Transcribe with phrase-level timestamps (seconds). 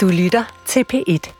[0.00, 1.32] Du lytter til P1.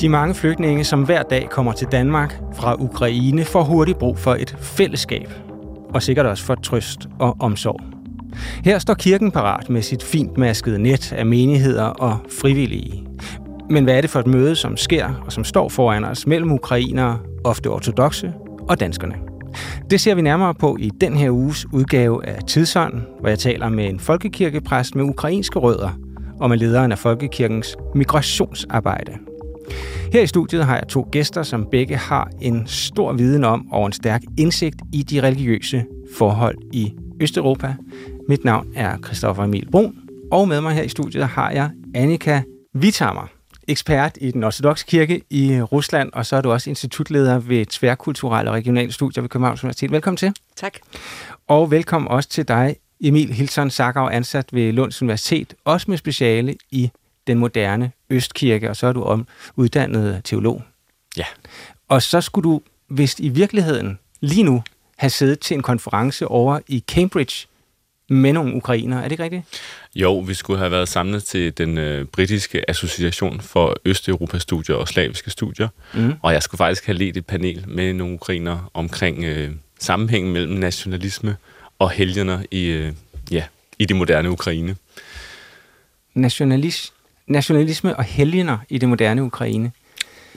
[0.00, 4.34] De mange flygtninge, som hver dag kommer til Danmark fra Ukraine, får hurtigt brug for
[4.34, 5.28] et fællesskab.
[5.94, 7.91] Og sikkert også for trøst og omsorg.
[8.64, 13.06] Her står kirken parat med sit fint maskede net af menigheder og frivillige.
[13.70, 16.52] Men hvad er det for et møde, som sker og som står foran os mellem
[16.52, 18.32] ukrainere, ofte ortodoxe,
[18.68, 19.14] og danskerne?
[19.90, 23.68] Det ser vi nærmere på i den her uges udgave af Tidsånd, hvor jeg taler
[23.68, 25.98] med en folkekirkepræst med ukrainske rødder
[26.40, 29.12] og med lederen af Folkekirkens migrationsarbejde.
[30.12, 33.86] Her i studiet har jeg to gæster, som begge har en stor viden om og
[33.86, 35.84] en stærk indsigt i de religiøse
[36.16, 37.74] forhold i Østeuropa.
[38.28, 39.98] Mit navn er Christoffer Emil Brun,
[40.30, 42.42] og med mig her i studiet har jeg Annika
[42.74, 43.26] Vitammer,
[43.68, 48.50] ekspert i den ortodoxe kirke i Rusland, og så er du også institutleder ved tværkulturelle
[48.50, 49.90] og regionale studier ved Københavns Universitet.
[49.90, 50.32] Velkommen til.
[50.56, 50.74] Tak.
[51.48, 56.56] Og velkommen også til dig, Emil Hilton Sackau, ansat ved Lunds Universitet, også med speciale
[56.70, 56.90] i
[57.26, 59.26] den moderne Østkirke, og så er du om,
[59.56, 60.62] uddannet teolog.
[61.16, 61.26] Ja.
[61.88, 64.62] Og så skulle du, hvis i virkeligheden lige nu,
[64.96, 67.46] have siddet til en konference over i Cambridge
[68.12, 68.96] med nogle ukrainer.
[68.98, 69.42] Er det ikke rigtigt?
[69.94, 75.30] Jo, vi skulle have været samlet til den øh, britiske association for Østeuropa-studier og slaviske
[75.30, 75.68] studier.
[75.94, 76.14] Mm.
[76.22, 80.52] Og jeg skulle faktisk have ledt et panel med nogle ukrainer omkring øh, sammenhængen mellem
[80.52, 81.36] nationalisme
[81.78, 82.92] og helgener i, øh,
[83.30, 83.44] ja,
[83.78, 84.76] i det moderne Ukraine.
[86.14, 86.92] Nationalis
[87.26, 89.72] nationalisme og helgener i det moderne Ukraine.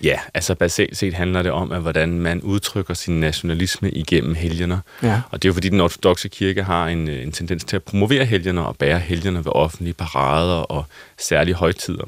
[0.03, 4.79] Ja, altså basalt set handler det om, at hvordan man udtrykker sin nationalisme igennem helgener.
[5.03, 5.21] Ja.
[5.31, 8.25] Og det er jo fordi, den ortodoxe kirke har en, en tendens til at promovere
[8.25, 10.85] helgener og bære helgener ved offentlige parader og
[11.17, 12.05] særlige højtider.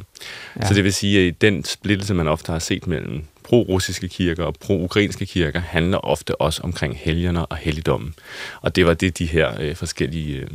[0.62, 0.68] Ja.
[0.68, 4.44] Så det vil sige, at i den splittelse, man ofte har set mellem pro-russiske kirker
[4.44, 8.14] og pro-ukrainske kirker, handler ofte også omkring helgener og helligdommen.
[8.62, 10.48] Og det var det, de her øh, forskellige øh,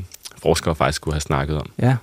[0.42, 1.70] forskere faktisk skulle have snakket om.
[1.78, 1.96] Ja,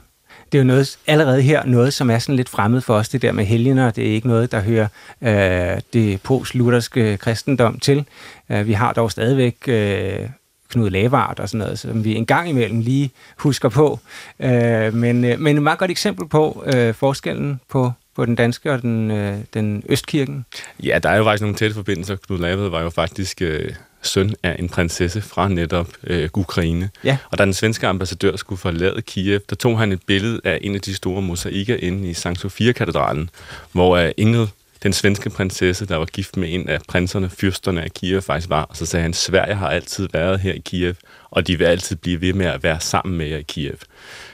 [0.52, 3.22] det er jo noget, allerede her noget, som er sådan lidt fremmed for os, det
[3.22, 3.92] der med helgener.
[3.92, 4.88] Det er ikke noget, der hører
[5.22, 8.06] øh, det post-lutherske kristendom til.
[8.50, 10.30] Øh, vi har dog stadigvæk øh,
[10.70, 14.00] Knud Lavard og sådan noget, som vi en gang imellem lige husker på.
[14.40, 18.72] Øh, men, øh, men et meget godt eksempel på øh, forskellen på på den danske
[18.72, 20.46] og den, øh, den østkirken?
[20.84, 22.16] Ja, der er jo faktisk nogle tætte forbindelser.
[22.16, 26.90] Knud Lavard var jo faktisk øh, søn af en prinsesse fra netop øh, Ukraine.
[27.04, 27.18] Ja.
[27.32, 30.76] Og da den svenske ambassadør skulle forlade Kiev, der tog han et billede af en
[30.76, 33.30] af de store mosaikker inde i Sankt Sofia-katedralen,
[33.72, 34.48] hvor uh, Ingrid,
[34.84, 38.64] den svenske prinsesse, der var gift med en af prinserne, fyrsterne af Kiev faktisk var.
[38.64, 40.94] Og så sagde han, Sverige har altid været her i Kiev,
[41.32, 43.78] og de vil altid blive ved med at være sammen med jer i Kiev.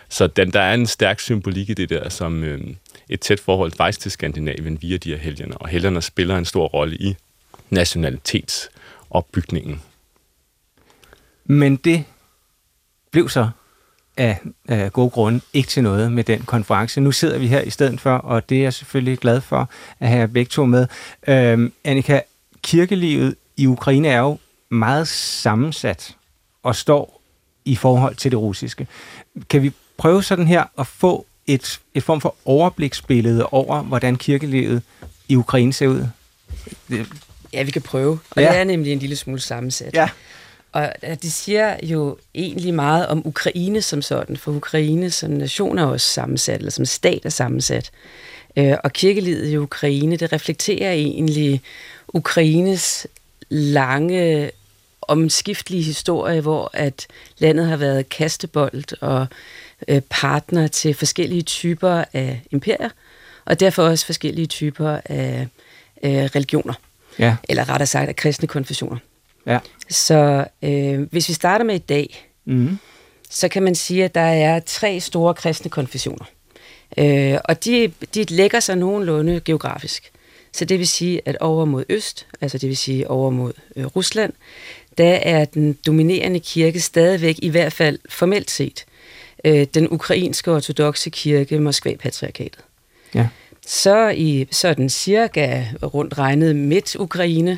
[0.09, 2.61] Så den, der er en stærk symbolik i det der, som øh,
[3.09, 5.55] et tæt forhold faktisk til Skandinavien via de her helgener.
[5.55, 7.15] Og helgerne spiller en stor rolle i
[7.69, 8.69] nationalitets
[9.15, 9.81] opbygningen.
[11.45, 12.03] Men det
[13.11, 13.49] blev så
[14.17, 17.01] af, af gode grunde ikke til noget med den konference.
[17.01, 20.09] Nu sidder vi her i stedet for, og det er jeg selvfølgelig glad for at
[20.09, 20.87] have begge to med.
[21.27, 22.21] Øhm, Annika,
[22.63, 24.37] kirkelivet i Ukraine er jo
[24.69, 26.15] meget sammensat
[26.63, 27.21] og står
[27.65, 28.87] i forhold til det russiske.
[29.49, 34.83] Kan vi prøve sådan her at få et, et form for overbliksbillede over, hvordan kirkelivet
[35.27, 36.07] i Ukraine ser ud?
[37.55, 38.19] Ja, vi kan prøve.
[38.29, 38.51] Og ja.
[38.51, 39.93] det er nemlig en lille smule sammensat.
[39.93, 40.09] Ja.
[40.71, 45.85] Og det siger jo egentlig meget om Ukraine som sådan, for Ukraine som nation er
[45.85, 47.91] også sammensat, eller som stat er sammensat.
[48.57, 51.61] Øh, og kirkelivet i Ukraine, det reflekterer egentlig
[52.07, 53.07] Ukraines
[53.49, 54.51] lange
[55.01, 57.07] omskiftelige historie, hvor at
[57.37, 59.27] landet har været kastebold og
[59.87, 62.89] øh, partner til forskellige typer af imperier,
[63.45, 65.47] og derfor også forskellige typer af
[66.03, 66.73] religioner.
[67.19, 67.35] Ja.
[67.49, 68.97] Eller rettere sagt af kristne konfessioner.
[69.45, 69.59] Ja.
[69.89, 72.77] Så øh, hvis vi starter med i dag, mm.
[73.29, 76.25] så kan man sige, at der er tre store kristne konfessioner.
[76.97, 80.11] Øh, og de, de lægger sig nogenlunde geografisk.
[80.51, 83.85] Så det vil sige, at over mod øst, altså det vil sige over mod øh,
[83.85, 84.33] Rusland,
[84.97, 88.85] der er den dominerende kirke stadigvæk, i hvert fald formelt set,
[89.45, 92.59] øh, den ukrainske ortodoxe kirke, Moskva-patriarkatet.
[93.13, 93.27] Ja
[93.67, 97.57] så i sådan cirka rundt regnet midt Ukraine,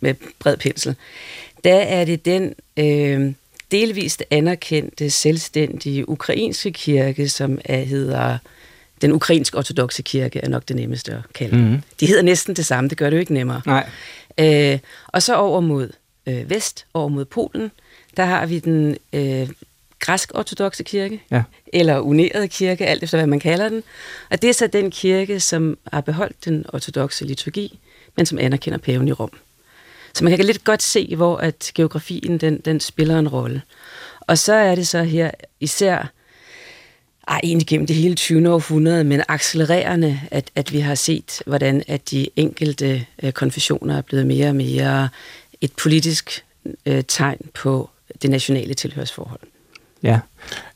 [0.00, 0.96] med bred pensel,
[1.64, 3.32] der er det den øh,
[3.70, 8.38] delvist anerkendte, selvstændige ukrainske kirke, som er, hedder
[9.02, 11.82] den ukrainske ortodoxe kirke, er nok det nemmeste at kalde mm-hmm.
[12.00, 13.62] De hedder næsten det samme, det gør det jo ikke nemmere.
[13.66, 13.88] Nej.
[14.38, 15.90] Øh, og så over mod
[16.26, 17.70] øh, vest, over mod Polen,
[18.16, 19.48] der har vi den øh,
[20.04, 21.42] græsk-ortodoxe kirke, ja.
[21.72, 23.82] eller uneret kirke, alt efter hvad man kalder den.
[24.30, 27.78] Og det er så den kirke, som har beholdt den ortodoxe liturgi,
[28.16, 29.30] men som anerkender paven i Rom.
[30.14, 33.62] Så man kan lidt godt se, hvor at geografien den, den spiller en rolle.
[34.20, 35.30] Og så er det så her
[35.60, 36.12] især,
[37.28, 38.50] ej, egentlig gennem det hele 20.
[38.50, 44.02] århundrede, men accelererende, at, at vi har set, hvordan at de enkelte øh, konfessioner er
[44.02, 45.08] blevet mere og mere
[45.60, 46.44] et politisk
[46.86, 47.90] øh, tegn på
[48.22, 49.40] det nationale tilhørsforhold.
[50.04, 50.20] Ja.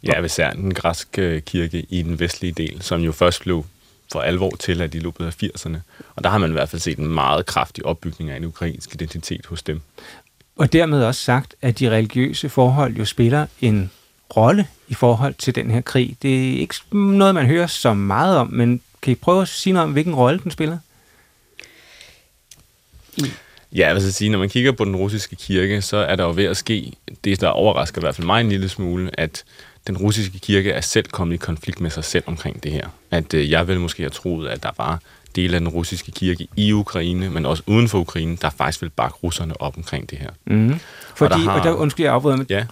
[0.02, 3.64] Ja, især den græske kirke i den vestlige del, som jo først blev
[4.12, 5.76] for alvor til, at i løbet af 80'erne.
[6.16, 8.94] Og der har man i hvert fald set en meget kraftig opbygning af en ukrainsk
[8.94, 9.80] identitet hos dem.
[10.56, 13.90] Og dermed også sagt, at de religiøse forhold jo spiller en
[14.36, 16.16] rolle i forhold til den her krig.
[16.22, 19.72] Det er ikke noget, man hører så meget om, men kan I prøve at sige
[19.72, 20.78] noget om, hvilken rolle den spiller?
[23.72, 26.32] Ja, jeg vil sige, når man kigger på den russiske kirke, så er der jo
[26.36, 26.92] ved at ske,
[27.24, 29.44] det der overrasker i hvert fald mig en lille smule, at
[29.86, 32.88] den russiske kirke er selv kommet i konflikt med sig selv omkring det her.
[33.10, 35.00] At øh, jeg vil måske have troet, at der var
[35.36, 38.90] dele af den russiske kirke i Ukraine, men også uden for Ukraine, der faktisk vil
[38.90, 40.30] bakke russerne op omkring det her.
[40.46, 40.80] Mm.
[41.14, 42.66] Fordi, og der, har, og der undskyld, jeg afbryder, men ja.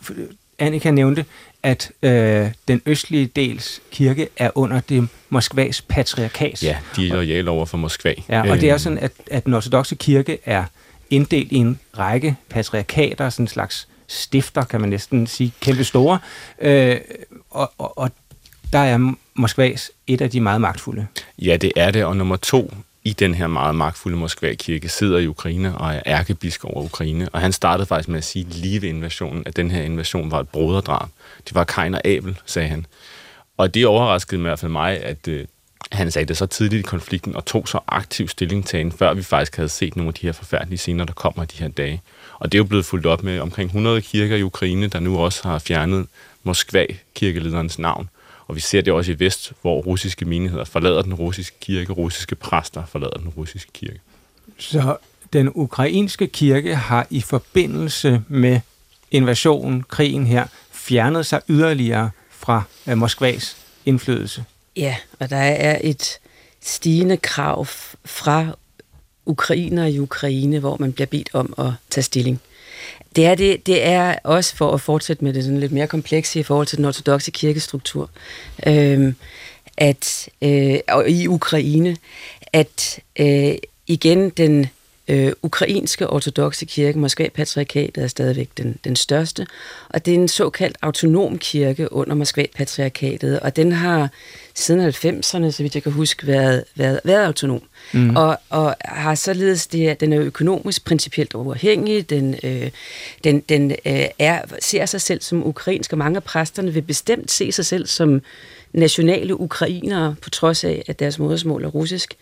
[0.58, 1.24] Annika nævnte,
[1.62, 6.62] at øh, den østlige dels kirke er under det Moskvas patriarkat.
[6.62, 8.14] Ja, de er lojale over for Moskva.
[8.28, 8.80] Ja, og det er øh.
[8.80, 10.64] sådan, at, at den ortodoxe kirke er
[11.10, 16.18] inddelt i en række patriarkater, sådan en slags stifter, kan man næsten sige, kæmpe store.
[16.58, 16.96] Øh,
[17.50, 18.10] og, og, og
[18.72, 21.06] der er Moskvas et af de meget magtfulde.
[21.38, 22.04] Ja, det er det.
[22.04, 22.74] Og nummer to
[23.04, 27.28] i den her meget magtfulde Moskva-kirke sidder i Ukraine og er ærkebiskop over Ukraine.
[27.28, 30.40] Og han startede faktisk med at sige lige ved invasionen, at den her invasion var
[30.40, 31.08] et broderdrab.
[31.44, 32.86] Det var Kain og Abel, sagde han.
[33.56, 35.44] Og det overraskede i hvert fald mig, at øh,
[35.92, 39.56] han sagde det så tidligt i konflikten og tog så aktiv stillingtagen, før vi faktisk
[39.56, 42.02] havde set nogle af de her forfærdelige scener, der kommer i de her dage.
[42.38, 45.18] Og det er jo blevet fuldt op med omkring 100 kirker i Ukraine, der nu
[45.18, 46.06] også har fjernet
[46.42, 48.08] Moskva-kirkelederens navn.
[48.46, 52.34] Og vi ser det også i vest, hvor russiske menigheder forlader den russiske kirke, russiske
[52.34, 54.00] præster forlader den russiske kirke.
[54.58, 54.96] Så
[55.32, 58.60] den ukrainske kirke har i forbindelse med
[59.10, 64.44] invasionen, krigen her, fjernet sig yderligere fra øh, Moskvas indflydelse?
[64.76, 66.18] Ja, og der er et
[66.60, 67.66] stigende krav
[68.04, 68.56] fra
[69.26, 72.40] ukrainer i Ukraine, hvor man bliver bedt om at tage stilling.
[73.16, 76.40] Det er, det, det er også for at fortsætte med det sådan lidt mere komplekse
[76.40, 78.10] i forhold til den ortodoxe kirkestruktur,
[78.66, 79.12] øh,
[79.76, 81.96] at øh, og i Ukraine,
[82.52, 83.54] at øh,
[83.86, 84.66] igen den
[85.08, 89.46] øh, ukrainske ortodoxe kirke, Moskva-patriarkatet, er stadigvæk den, den største,
[89.88, 94.10] og det er en såkaldt autonom kirke under Moskva-patriarkatet, og den har
[94.56, 97.62] siden 90'erne, så vidt jeg kan huske, været, været, været autonom.
[97.92, 98.16] Mm.
[98.16, 102.70] Og, og har således det, at den er økonomisk principielt uafhængig, den, øh,
[103.24, 107.30] den, den øh, er, ser sig selv som ukrainsk, og mange af præsterne vil bestemt
[107.30, 108.22] se sig selv som
[108.72, 112.14] nationale ukrainere, på trods af, at deres modersmål er russisk.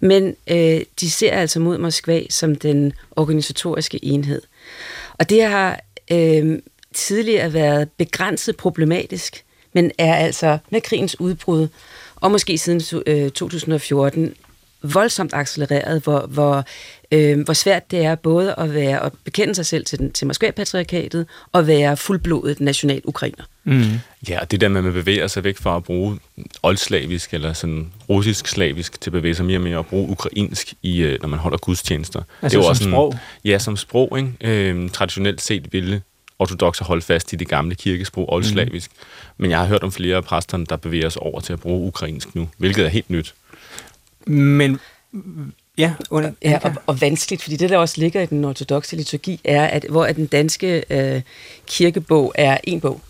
[0.00, 4.42] Men øh, de ser altså mod Moskva som den organisatoriske enhed.
[5.18, 5.80] Og det har
[6.12, 6.58] øh,
[6.94, 11.68] tidligere været begrænset problematisk, men er altså med krigens udbrud,
[12.16, 14.34] og måske siden øh, 2014,
[14.82, 16.64] voldsomt accelereret, hvor, hvor,
[17.12, 20.26] øh, hvor svært det er både at være at bekende sig selv til, den, til
[20.26, 23.44] Moskva-patriarkatet og være fuldblodet national ukrainer.
[23.64, 23.82] Mm.
[24.28, 26.18] Ja, og det der med, at man bevæger sig væk fra at bruge
[26.62, 31.02] oldslavisk eller sådan russisk-slavisk til at bevæge sig mere og mere og bruge ukrainsk, i,
[31.02, 32.22] øh, når man holder gudstjenester.
[32.42, 33.12] Altså det er som også sprog?
[33.12, 34.18] En, ja, som sprog.
[34.18, 34.70] Ikke?
[34.70, 36.02] Øh, traditionelt set ville
[36.38, 38.90] ortodoxe holde fast i det gamle kirkesprog, oldslavisk.
[38.90, 39.42] Mm.
[39.42, 41.86] Men jeg har hørt om flere af præsterne, der bevæger sig over til at bruge
[41.86, 43.34] ukrainsk nu, hvilket er helt nyt.
[44.26, 44.78] Men
[45.78, 49.40] Ja, under, ja og, og vanskeligt, fordi det, der også ligger i den ortodoxe liturgi,
[49.44, 51.22] er, at hvor at den danske øh,
[51.66, 53.00] kirkebog er en bog,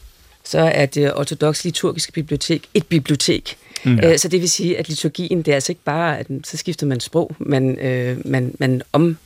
[0.44, 3.56] så er det ortodoxe liturgiske bibliotek et bibliotek.
[3.84, 3.98] Mm.
[3.98, 6.86] Øh, så det vil sige, at liturgien, det er altså ikke bare, at så skifter
[6.86, 9.16] man sprog, men øh, man, man om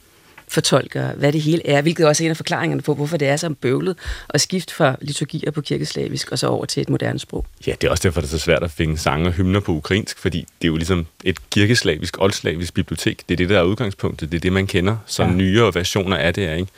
[0.48, 3.36] fortolker, hvad det hele er, hvilket også er en af forklaringerne på, hvorfor det er
[3.36, 3.96] så bøvlet
[4.28, 7.46] at skifte fra liturgier på kirkeslavisk og så over til et moderne sprog.
[7.66, 9.72] Ja, det er også derfor, det er så svært at finde sange og hymner på
[9.72, 13.22] ukrainsk, fordi det er jo ligesom et kirkeslavisk, oldslavisk bibliotek.
[13.28, 14.32] Det er det, der er udgangspunktet.
[14.32, 14.96] Det er det, man kender.
[15.06, 15.30] Så ja.
[15.30, 16.72] nyere versioner af det er, ikke?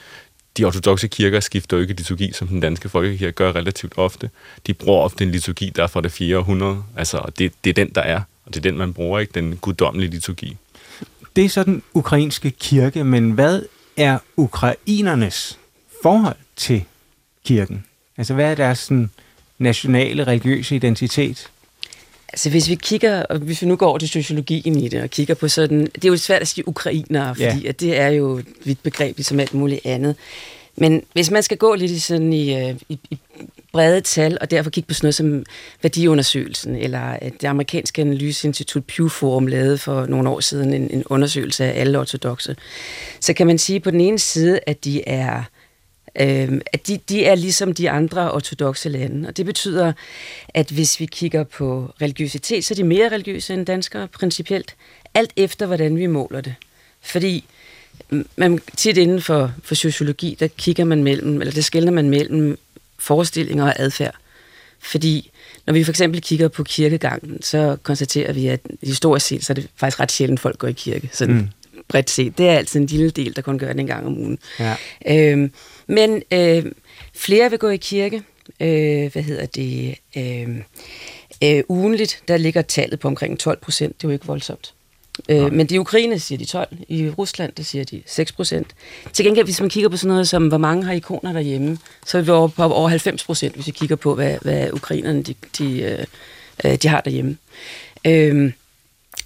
[0.58, 4.30] De ortodoxe kirker skifter jo ikke liturgi, som den danske folkekirke gør relativt ofte.
[4.66, 6.38] De bruger ofte en liturgi, der er fra det 4.
[6.38, 6.82] århundrede.
[6.96, 8.20] Altså, det, det er den, der er.
[8.46, 9.32] Og det er den, man bruger, ikke?
[9.34, 10.56] Den guddommelige liturgi
[11.38, 13.62] det er så den ukrainske kirke, men hvad
[13.96, 15.58] er ukrainernes
[16.02, 16.84] forhold til
[17.44, 17.84] kirken?
[18.16, 19.10] Altså, hvad er deres sådan,
[19.58, 21.50] nationale religiøse identitet?
[22.28, 25.10] Altså hvis vi kigger, og hvis vi nu går over til sociologien i det, og
[25.10, 27.68] kigger på sådan, det er jo svært at sige ukrainere, fordi ja.
[27.68, 30.16] at det er jo et vidt begreb, ligesom alt muligt andet.
[30.76, 33.18] Men hvis man skal gå lidt i sådan i, øh, i, i
[33.72, 35.44] brede tal, og derfor kigge på sådan noget som
[35.82, 41.04] værdiundersøgelsen, eller øh, det amerikanske analyseinstitut Pew Forum lavede for nogle år siden en, en
[41.06, 42.56] undersøgelse af alle ortodoxe,
[43.20, 45.42] så kan man sige på den ene side, at de er
[46.20, 49.28] øh, at de, de er ligesom de andre ortodoxe lande.
[49.28, 49.92] Og det betyder,
[50.48, 54.74] at hvis vi kigger på religiøsitet, så er de mere religiøse end danskere principielt,
[55.14, 56.54] alt efter hvordan vi måler det.
[57.00, 57.44] Fordi
[58.10, 62.10] mm, man tit inden for, for sociologi, der kigger man mellem, eller der skældner man
[62.10, 62.58] mellem
[62.98, 64.14] forestillinger og adfærd.
[64.80, 65.30] Fordi
[65.66, 69.54] når vi for eksempel kigger på kirkegangen, så konstaterer vi, at historisk set, så er
[69.54, 71.10] det faktisk ret sjældent, folk går i kirke.
[71.12, 71.48] Sådan mm.
[71.88, 72.38] bredt set.
[72.38, 74.38] Det er altid en lille del, der kun gør det en gang om ugen.
[74.58, 74.76] Ja.
[75.06, 75.52] Øhm,
[75.86, 76.64] men øh,
[77.14, 78.22] flere vil gå i kirke.
[78.60, 79.94] Øh, hvad hedder det?
[80.16, 80.56] Øh,
[81.44, 83.96] øh, ugenligt, der ligger tallet på omkring 12 procent.
[83.96, 84.74] Det er jo ikke voldsomt.
[85.28, 88.66] Øh, men i Ukraine siger de 12, i Rusland der siger de 6 procent.
[89.12, 92.18] Til gengæld, hvis man kigger på sådan noget som, hvor mange har ikoner derhjemme, så
[92.18, 95.34] er vi over, på over 90 procent, hvis vi kigger på, hvad, hvad ukrainerne de,
[95.58, 96.04] de, øh,
[96.64, 97.36] øh, de har derhjemme.
[98.04, 98.52] Øh,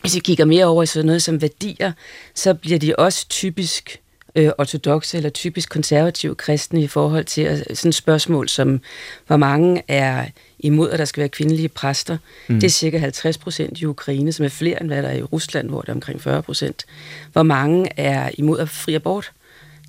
[0.01, 1.93] hvis vi kigger mere over i sådan noget som værdier,
[2.35, 4.01] så bliver de også typisk
[4.35, 8.81] øh, ortodoxe eller typisk konservative kristne i forhold til øh, sådan et spørgsmål som,
[9.27, 10.27] hvor mange er
[10.63, 12.19] imod, at der skal være kvindelige præster.
[12.49, 12.55] Mm.
[12.55, 15.23] Det er cirka 50 procent i Ukraine, som er flere end hvad der er i
[15.23, 16.85] Rusland, hvor det er omkring 40 procent.
[17.33, 19.33] Hvor mange er imod at fri abort?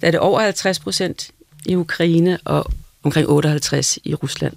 [0.02, 1.32] Der er det over 50 procent
[1.66, 2.72] i Ukraine og
[3.04, 4.54] omkring 58 i Rusland.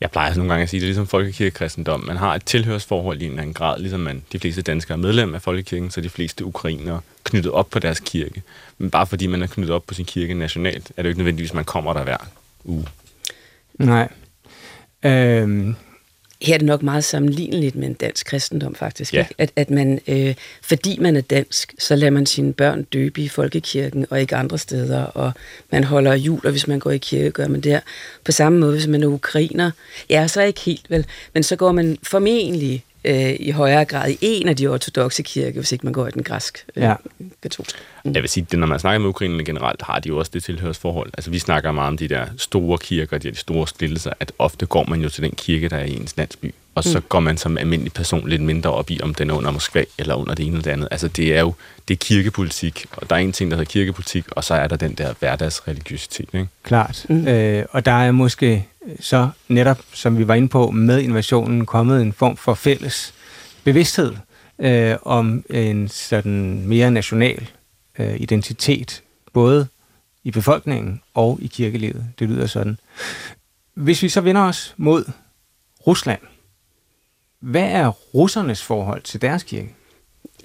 [0.00, 2.04] Jeg plejer nogle gange at sige, at det er ligesom folkekirkekristendom.
[2.04, 5.02] Man har et tilhørsforhold i en eller anden grad, ligesom man, de fleste danskere er
[5.02, 8.42] medlem af folkekirken, så de fleste ukrainere knyttet op på deres kirke.
[8.78, 11.18] Men bare fordi man er knyttet op på sin kirke nationalt, er det jo ikke
[11.18, 12.16] nødvendigvis, at man kommer der hver
[12.64, 12.86] uge.
[13.78, 14.08] Nej.
[15.06, 15.74] Øhm,
[16.42, 19.14] her er det nok meget sammenligneligt med en dansk kristendom, faktisk.
[19.14, 19.18] Ja.
[19.18, 19.34] Ikke?
[19.38, 23.28] At, at man, øh, fordi man er dansk, så lader man sine børn døbe i
[23.28, 25.32] folkekirken og ikke andre steder, og
[25.72, 27.80] man holder jul, og hvis man går i kirke, gør man det
[28.24, 29.70] På samme måde, hvis man er ukrainer,
[30.10, 34.10] ja, så er ikke helt vel, men så går man formentlig øh, i højere grad
[34.10, 36.94] i en af de ortodoxe kirker, hvis ikke man går i den græsk øh, ja.
[37.42, 37.76] katolsk.
[38.06, 38.14] Mm.
[38.14, 40.44] Jeg vil sige, at når man snakker med ukrainerne generelt, har de jo også det
[40.44, 41.10] tilhørsforhold.
[41.14, 44.66] Altså vi snakker meget om de der store kirker, de, der store splittelser, at ofte
[44.66, 47.04] går man jo til den kirke, der er i ens landsby, og så mm.
[47.08, 50.14] går man som almindelig person lidt mindre op i, om den er under Moskva eller
[50.14, 50.88] under det ene eller det andet.
[50.90, 51.54] Altså det er jo
[51.88, 54.76] det er kirkepolitik, og der er en ting, der hedder kirkepolitik, og så er der
[54.76, 56.28] den der hverdagsreligiøsitet.
[56.34, 56.46] Ikke?
[56.62, 57.06] Klart.
[57.08, 57.28] Mm.
[57.28, 58.66] Øh, og der er måske
[59.00, 63.14] så netop, som vi var inde på, med invasionen kommet en form for fælles
[63.64, 64.12] bevidsthed
[64.58, 67.48] øh, om en sådan mere national
[67.98, 69.66] øh, identitet, både
[70.24, 72.06] i befolkningen og i kirkelivet.
[72.18, 72.78] Det lyder sådan.
[73.74, 75.04] Hvis vi så vender os mod
[75.86, 76.20] Rusland,
[77.40, 79.74] hvad er russernes forhold til deres kirke?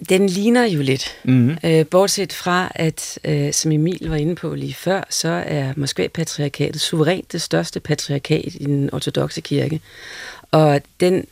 [0.09, 1.17] Den ligner jo lidt.
[1.23, 1.57] Mm-hmm.
[1.63, 6.81] Øh, bortset fra, at øh, som Emil var inde på lige før, så er Moskva-patriarkatet
[6.81, 9.81] suverænt det største patriarkat i den ortodoxe kirke.
[10.51, 11.25] Og den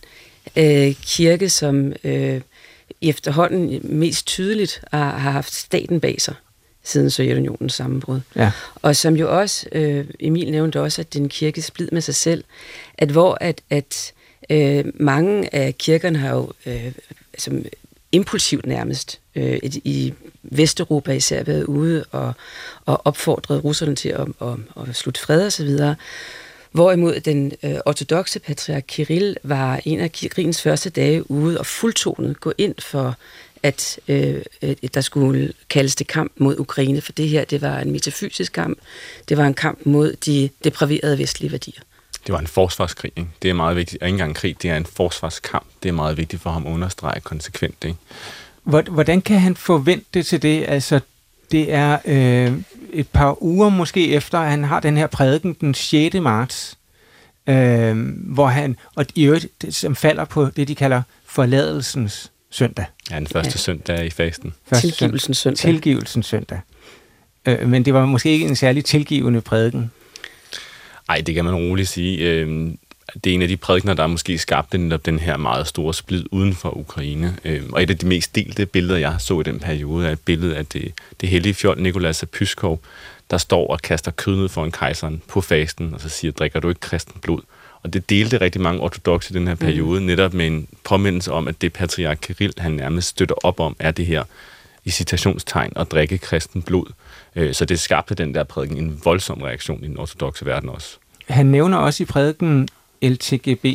[0.56, 2.42] øh, kirke, som øh,
[3.02, 6.34] efterhånden mest tydeligt har, har haft staten bag sig
[6.84, 8.20] siden Sovjetunionens sammenbrud.
[8.36, 8.52] Ja.
[8.76, 12.44] Og som jo også, øh, Emil nævnte også, at den kirke splid med sig selv,
[12.98, 14.14] at hvor at, at
[14.50, 16.92] øh, mange af kirkerne har jo øh,
[17.38, 17.66] som
[18.12, 22.34] impulsivt nærmest øh, i Vesteuropa især været ude og,
[22.86, 25.96] og opfordret russerne til at, at, at slutte fred og så videre.
[26.72, 32.40] Hvorimod den øh, ortodoxe patriark Kirill var en af krigens første dage ude og fuldtonet
[32.40, 33.16] gå ind for,
[33.64, 34.42] at øh,
[34.94, 38.78] der skulle kaldes det kamp mod Ukraine, for det her det var en metafysisk kamp.
[39.30, 41.82] Det var en kamp mod de depraverede vestlige værdier.
[42.28, 43.12] Det var en forsvarskrig.
[43.16, 43.30] Ikke?
[43.42, 44.02] Det er meget vigtigt.
[44.02, 45.68] Og ikke engang krig, det er en forsvarskamp.
[45.84, 47.84] Det er meget vigtigt for ham at understrege konsekvent.
[47.84, 47.98] Ikke?
[48.64, 50.66] Hvordan kan han forvente det til det?
[50.68, 51.00] Altså,
[51.52, 52.54] det er øh,
[52.94, 56.16] et par uger måske efter, at han har den her prædiken den 6.
[56.16, 56.78] marts,
[57.48, 62.86] øh, hvor han, og i øvrigt, som falder på det, de kalder forladelsens søndag.
[63.12, 63.58] Ja, den første ja.
[63.58, 64.54] søndag i fasten.
[64.70, 65.58] Første tilgivelsens søndag.
[65.58, 66.60] Tilgivelsens søndag.
[67.46, 69.92] Øh, men det var måske ikke en særlig tilgivende prædiken.
[71.08, 72.18] Nej, det kan man roligt sige.
[72.18, 72.72] Øh,
[73.24, 76.26] det er en af de prædikner, der måske skabte netop den her meget store splid
[76.32, 77.38] uden for Ukraine.
[77.46, 80.20] Øh, og et af de mest delte billeder, jeg så i den periode, er et
[80.20, 82.82] billede af det, det hellige fjold Nikolas af Pyskov,
[83.32, 86.60] der står og kaster kød ned for en kejseren på fasten, og så siger, drikker
[86.60, 87.42] du ikke kristen blod?
[87.84, 89.60] Og det delte rigtig mange ortodoxe i den her mm.
[89.60, 90.06] periode, mm.
[90.06, 93.92] netop med en påmindelse om, at det patriark Kirill, han nærmest støtter op om, er
[93.92, 94.24] det her
[94.86, 96.86] i citationstegn at drikke kristen blod.
[97.36, 100.98] Øh, så det skabte den der prædiken en voldsom reaktion i den ortodoxe verden også.
[101.28, 102.68] Han nævner også i prædiken
[103.04, 103.66] LTGB+.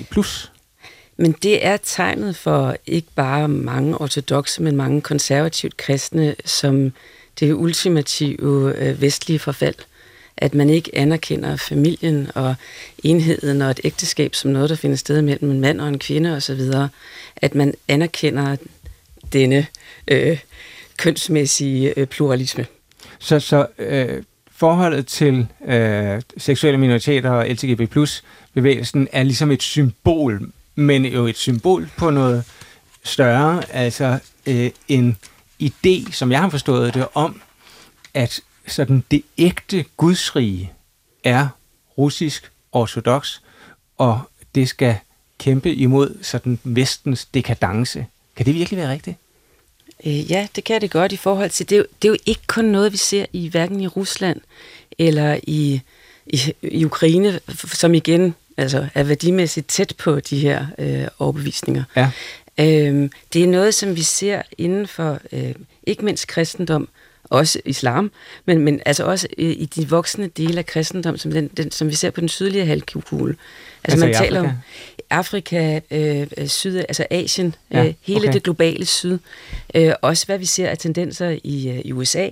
[1.17, 6.93] Men det er tegnet for ikke bare mange ortodoxe, men mange konservativt kristne, som
[7.41, 9.75] det ultimative øh, vestlige forfald.
[10.37, 12.55] at man ikke anerkender familien og
[13.05, 16.37] enheden og et ægteskab som noget, der finder sted mellem en mand og en kvinde
[16.37, 16.61] osv.,
[17.37, 18.57] at man anerkender
[19.33, 19.67] denne
[20.09, 20.39] øh,
[20.97, 22.67] kønsmæssige øh, pluralisme.
[23.19, 24.23] Så, så øh,
[24.65, 31.27] forholdet til øh, seksuelle minoriteter og LGB plus bevægelsen er ligesom et symbol, men jo
[31.27, 32.45] et symbol på noget
[33.03, 35.17] større, altså øh, en
[35.63, 37.41] idé, som jeg har forstået det, om,
[38.15, 40.73] at sådan det ægte gudsrige
[41.25, 41.49] er
[41.99, 43.41] russisk ortodox,
[43.99, 44.21] og
[44.55, 44.97] det skal
[45.39, 48.07] kæmpe imod sådan vestens dekadence.
[48.37, 49.17] Kan det virkelig være rigtigt?
[50.07, 52.17] Øh, ja, det kan det godt i forhold til, det er, jo, det er jo
[52.27, 54.41] ikke kun noget, vi ser i hverken i Rusland
[54.99, 55.81] eller i,
[56.27, 57.41] i, i Ukraine,
[57.73, 61.85] som igen altså, er værdimæssigt tæt på de her øh, overbevisninger.
[61.97, 62.11] Ja.
[62.59, 65.55] Øhm, det er noget, som vi ser inden for øh,
[65.87, 66.89] ikke mindst kristendom,
[67.25, 68.11] også islam,
[68.45, 71.89] men, men altså også øh, i de voksne dele af kristendom, som, den, den, som
[71.89, 73.37] vi ser på den sydlige halvkugle.
[73.85, 74.51] Altså, altså man taler om
[75.15, 78.33] Afrika, øh, syd, altså Asien, ja, øh, hele okay.
[78.33, 79.19] det globale syd.
[79.75, 82.29] Øh, også hvad vi ser af tendenser i, øh, i USA.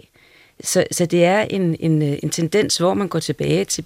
[0.65, 3.85] Så, så det er en, en, øh, en tendens, hvor man går tilbage til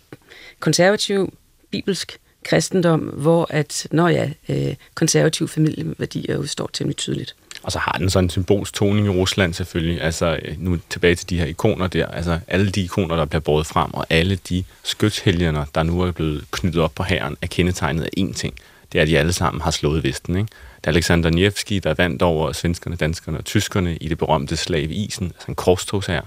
[0.60, 1.32] konservativ,
[1.70, 7.36] bibelsk kristendom, hvor at, når ja, øh, konservative familieværdier jo står temmelig tydeligt.
[7.62, 10.02] Og så har den sådan en symbolsk toning i Rusland selvfølgelig.
[10.02, 12.06] Altså nu tilbage til de her ikoner der.
[12.06, 16.12] Altså alle de ikoner, der bliver båret frem, og alle de skytshelgener, der nu er
[16.12, 18.54] blevet knyttet op på hæren, er kendetegnet af én ting.
[18.92, 20.36] Det er, at de alle sammen har slået Vesten.
[20.36, 20.48] Ikke?
[20.76, 24.88] Det er Alexander Nevsky, der vandt over svenskerne, danskerne og tyskerne i det berømte slag
[24.88, 26.26] ved isen, altså en korstogsherre.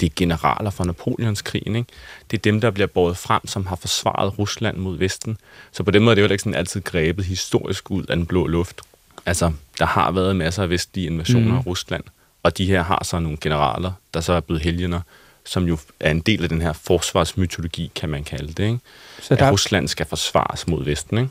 [0.00, 1.76] Det er generaler fra Napoleonskrigen.
[1.76, 1.88] Ikke?
[2.30, 5.36] Det er dem, der bliver båret frem, som har forsvaret Rusland mod Vesten.
[5.72, 8.26] Så på den måde er det jo ikke sådan altid grebet historisk ud af den
[8.26, 8.80] blå luft.
[9.26, 11.56] Altså, der har været masser af vestlige invasioner mm.
[11.56, 12.04] af Rusland,
[12.42, 15.00] og de her har så nogle generaler, der så er blevet helgener,
[15.44, 18.64] som jo er en del af den her forsvarsmytologi, kan man kalde det.
[18.64, 18.78] Ikke?
[19.20, 19.46] Så der...
[19.46, 21.18] At Rusland skal forsvares mod Vesten.
[21.18, 21.30] Ikke?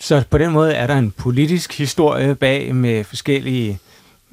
[0.00, 3.78] Så på den måde er der en politisk historie bag med forskellige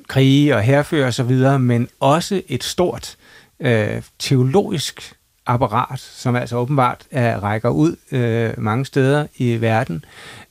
[0.07, 3.17] krige og herfører osv., men også et stort
[3.59, 5.13] øh, teologisk
[5.45, 10.05] apparat, som altså åbenbart er, rækker ud øh, mange steder i verden.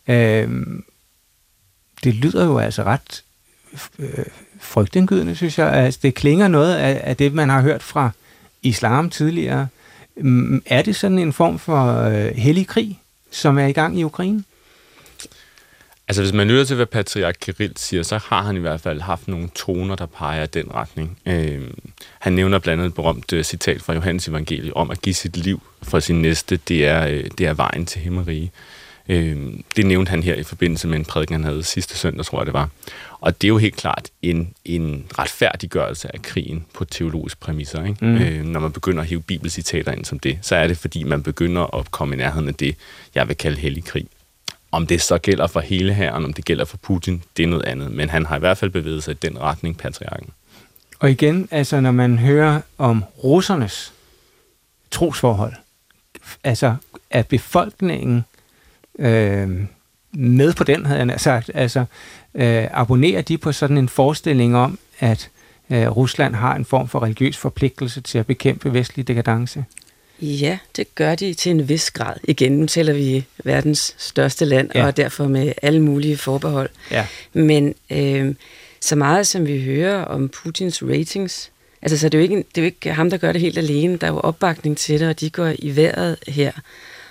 [0.09, 0.67] Øh,
[2.05, 3.23] det lyder jo altså ret
[3.99, 4.25] øh,
[4.61, 5.73] frygtindgydende, synes jeg.
[5.73, 8.11] Altså, det klinger noget af, af det, man har hørt fra
[8.63, 9.69] islam tidligere.
[10.17, 13.01] Mm, er det sådan en form for øh, hellig krig,
[13.31, 14.45] som er i gang i Ukraine?
[16.09, 19.01] Altså, hvis man lytter til, hvad patriark Kirill siger, så har han i hvert fald
[19.01, 21.19] haft nogle toner, der peger i den retning.
[21.27, 21.71] Øh,
[22.19, 25.37] han nævner blandt andet et berømt uh, citat fra Johannes Evangeliet om at give sit
[25.37, 28.53] liv for sin næste, det er, uh, det er vejen til himmerige.
[29.09, 32.39] Øh, det nævnte han her i forbindelse med en prædiken, han havde sidste søndag, tror
[32.39, 32.69] jeg det var.
[33.21, 37.85] Og det er jo helt klart en, en retfærdiggørelse af krigen på teologiske præmisser.
[37.85, 38.05] Ikke?
[38.05, 38.17] Mm.
[38.17, 41.23] Øh, når man begynder at hive bibelcitater ind som det, så er det fordi, man
[41.23, 42.77] begynder at komme i nærheden af det,
[43.15, 44.07] jeg vil kalde hellig krig.
[44.77, 47.65] Om det så gælder for hele herren, om det gælder for Putin, det er noget
[47.65, 47.93] andet.
[47.93, 50.31] Men han har i hvert fald bevæget sig i den retning, patriarken.
[50.99, 53.93] Og igen, altså når man hører om russernes
[54.91, 55.53] trosforhold,
[56.45, 56.77] altså
[57.11, 58.25] er befolkningen
[58.99, 59.65] øh,
[60.13, 61.51] med på den, havde jeg sagt.
[61.55, 61.85] Altså,
[62.35, 65.31] øh, abonnerer de på sådan en forestilling om, at
[65.71, 69.65] øh, Rusland har en form for religiøs forpligtelse til at bekæmpe vestlig dekadence?
[70.21, 72.15] Ja, det gør de til en vis grad.
[72.25, 74.87] Igen, nu tæller vi verdens største land, ja.
[74.87, 76.71] og derfor med alle mulige forbehold.
[76.91, 77.07] Ja.
[77.33, 78.35] Men øh,
[78.81, 81.51] så meget som vi hører om Putins ratings,
[81.83, 83.59] altså så det er, jo ikke, det er jo ikke ham, der gør det helt
[83.59, 83.97] alene.
[83.97, 86.53] Der er jo opbakning til det, og de går i vejret her.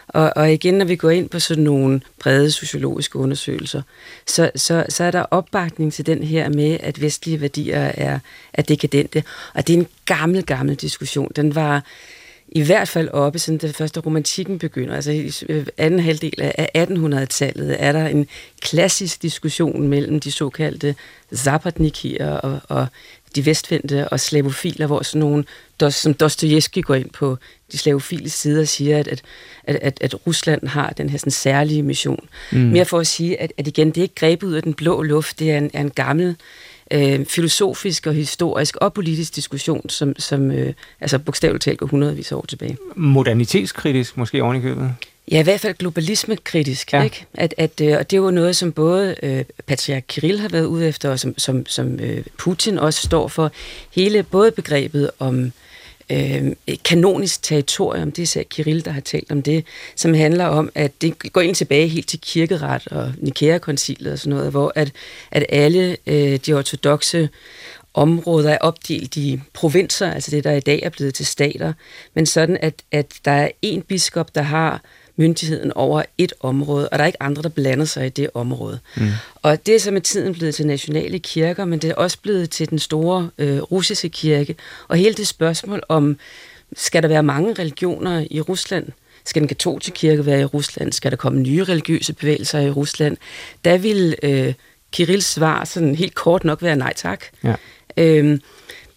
[0.07, 3.81] Og, og igen, når vi går ind på sådan nogle brede sociologiske undersøgelser,
[4.27, 8.19] så, så, så er der opbakning til den her med, at vestlige værdier er,
[8.53, 9.23] er dekadente.
[9.53, 11.31] Og det er en gammel, gammel diskussion.
[11.35, 11.83] Den var
[12.47, 14.95] i hvert fald oppe, siden det første romantikken begynder.
[14.95, 18.27] Altså i øh, anden halvdel af 1800-tallet er der en
[18.59, 20.95] klassisk diskussion mellem de såkaldte
[21.35, 22.87] zapadnikier og, og
[23.35, 25.45] de vestvendte og slavofiler, hvor sådan nogle,
[25.89, 27.37] som Dostojevski går ind på
[27.71, 29.21] de slavofile side og siger, at, at,
[29.63, 32.29] at, at Rusland har den her sådan, særlige mission.
[32.51, 32.59] Mm.
[32.59, 35.01] Mere for at sige, at, at igen, det er ikke grebet ud af den blå
[35.01, 36.35] luft, det er en, er en gammel
[36.91, 42.31] øh, filosofisk og historisk og politisk diskussion, som, som øh, altså bogstaveligt talt går hundredvis
[42.31, 42.77] år tilbage.
[42.95, 44.91] Modernitetskritisk måske oven i købet?
[45.31, 46.93] Ja, i hvert fald globalisme-kritisk.
[46.93, 47.03] Ja.
[47.03, 47.25] Ikke?
[47.33, 50.65] At, at, øh, og det er jo noget, som både øh, patriark Kirill har været
[50.65, 53.51] ude efter, og som, som, som øh, Putin også står for.
[53.95, 55.51] Hele både begrebet om
[56.09, 56.51] øh,
[56.83, 59.65] kanonisk territorium, det er især Kirill, der har talt om det,
[59.95, 64.37] som handler om, at det går ind tilbage helt til kirkeret og Nikea-koncilet og sådan
[64.37, 64.91] noget, hvor at,
[65.31, 67.29] at alle øh, de ortodoxe
[67.93, 71.73] områder er opdelt i provinser, altså det, der i dag er blevet til stater,
[72.13, 74.81] men sådan, at, at der er en biskop, der har
[75.15, 78.79] myndigheden over et område, og der er ikke andre, der blander sig i det område.
[78.97, 79.07] Mm.
[79.35, 82.49] Og det er så med tiden blevet til nationale kirker, men det er også blevet
[82.49, 84.55] til den store øh, russiske kirke.
[84.87, 86.17] Og hele det spørgsmål om,
[86.75, 88.87] skal der være mange religioner i Rusland?
[89.25, 90.91] Skal den katolske kirke være i Rusland?
[90.91, 93.17] Skal der komme nye religiøse bevægelser i Rusland?
[93.65, 94.53] Der vil øh,
[94.91, 97.23] Kirills svar sådan helt kort nok være nej tak.
[97.43, 97.55] Ja.
[97.97, 98.41] Øhm,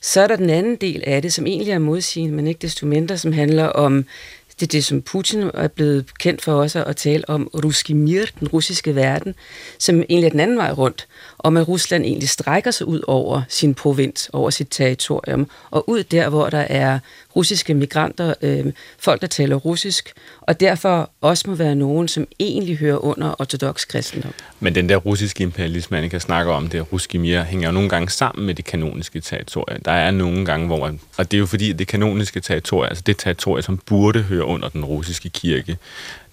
[0.00, 2.87] så er der den anden del af det, som egentlig er modsigende, men ikke desto
[2.87, 4.04] mindre, som handler om
[4.61, 8.25] det er det, som Putin er blevet kendt for også at tale om Ruski Mir,
[8.40, 9.35] den russiske verden,
[9.79, 13.42] som egentlig er den anden vej rundt, om at Rusland egentlig strækker sig ud over
[13.48, 16.98] sin provins, over sit territorium, og ud der, hvor der er
[17.37, 18.66] russiske migranter, øh,
[18.98, 23.87] folk, der taler russisk, og derfor også må være nogen, som egentlig hører under ortodox
[23.88, 24.33] kristendom.
[24.61, 27.88] Men den der russiske imperialisme, man kan snakke om, det russiske mere, hænger jo nogle
[27.88, 29.79] gange sammen med det kanoniske territorie.
[29.85, 33.16] Der er nogle gange, hvor, og det er jo fordi, det kanoniske territorie, altså det
[33.16, 35.79] territorie, som burde høre under den russiske kirke,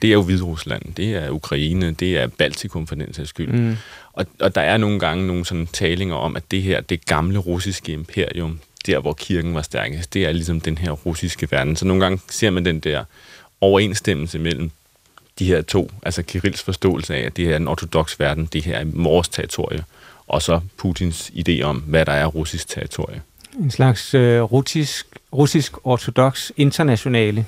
[0.01, 3.51] det er jo Hviderusland, det er Ukraine, det er Baltikum for den sags skyld.
[3.51, 3.77] Mm.
[4.15, 7.39] Og, og der er nogle gange nogle sådan talinger om, at det her, det gamle
[7.39, 11.75] russiske imperium, der hvor kirken var stærkest, det er ligesom den her russiske verden.
[11.75, 13.03] Så nogle gange ser man den der
[13.61, 14.71] overensstemmelse mellem
[15.39, 18.63] de her to, altså Kirills forståelse af, at det her er den ortodoxe verden, det
[18.63, 19.83] her er vores territorie,
[20.27, 23.21] og så Putins idé om, hvad der er russisk territorie.
[23.59, 27.45] En slags øh, russisk, russisk ortodox internationale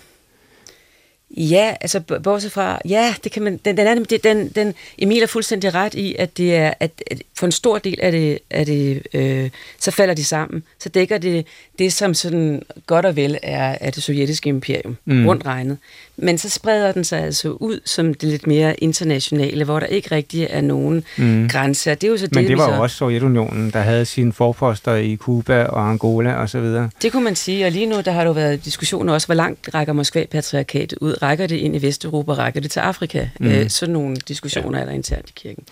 [1.29, 5.27] Ja, altså bortset fra, ja, det kan man, den, den, er, den, den, Emil er
[5.27, 8.65] fuldstændig ret i, at det er, at, at for en stor del af det, af
[8.65, 10.63] det øh, så falder de sammen.
[10.79, 11.45] Så dækker det
[11.79, 15.27] det, som sådan godt og vel er, er det sovjetiske imperium, mm.
[15.27, 15.77] rundt regnet.
[16.19, 20.15] Men så spreder den sig altså ud som det lidt mere internationale, hvor der ikke
[20.15, 21.49] rigtig er nogen mm.
[21.49, 21.95] grænser.
[21.95, 24.95] Det er jo så det, Men det var jo også Sovjetunionen, der havde sine forposter
[24.95, 26.89] i Kuba og Angola og så videre.
[27.01, 29.35] Det kunne man sige, og lige nu der har der jo været diskussioner også, hvor
[29.35, 31.21] langt rækker Moskva-patriarkatet ud?
[31.21, 32.31] Rækker det ind i Vesteuropa?
[32.31, 33.27] Rækker det til Afrika?
[33.39, 33.47] Mm.
[33.47, 34.81] Øh, sådan nogle diskussioner ja.
[34.81, 35.63] er der internt i kirken.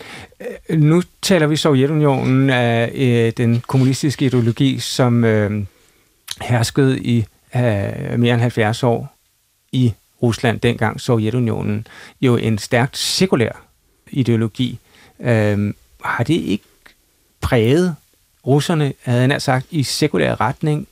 [0.68, 5.62] Øh, nu taler vi Sovjetunionen af øh, den kommunistiske ideologi, som øh,
[6.42, 7.24] herskede i
[7.56, 7.62] øh,
[8.18, 9.16] mere end 70 år
[9.72, 11.86] i Rusland, dengang Sovjetunionen,
[12.20, 13.62] jo en stærkt sekulær
[14.10, 14.78] ideologi.
[15.20, 15.74] Øh,
[16.04, 16.64] har det ikke
[17.40, 17.96] præget
[18.46, 20.88] russerne, havde han sagt, i sekulær retning,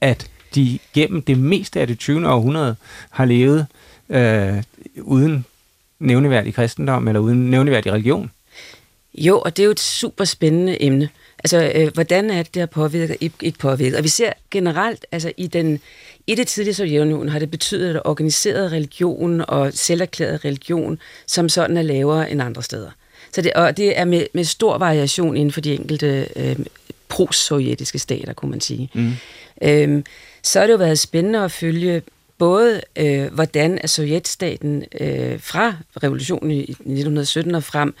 [0.00, 2.28] at de gennem det meste af det 20.
[2.28, 2.76] århundrede
[3.10, 3.66] har levet
[4.08, 4.62] øh,
[5.02, 5.44] uden
[5.98, 8.30] nævneværdig kristendom eller uden nævneværdig religion?
[9.14, 11.08] Jo, og det er jo et super spændende emne.
[11.44, 13.98] Altså, øh, hvordan er det, der påvirker, ikke, ikke påvirker?
[13.98, 15.80] Og vi ser generelt, altså i, den,
[16.26, 21.76] i det tidlige Sovjetunionen har det betydet, at organiseret religion og selverklæret religion som sådan
[21.76, 22.90] er lavere end andre steder.
[23.32, 26.56] Så det, og det er med, med stor variation inden for de enkelte øh,
[27.08, 28.90] pro-sovjetiske stater, kunne man sige.
[28.94, 29.12] Mm.
[29.62, 30.04] Øhm,
[30.42, 32.02] så har det jo været spændende at følge
[32.38, 37.94] både, øh, hvordan er sovjetstaten øh, fra revolutionen i 1917 og frem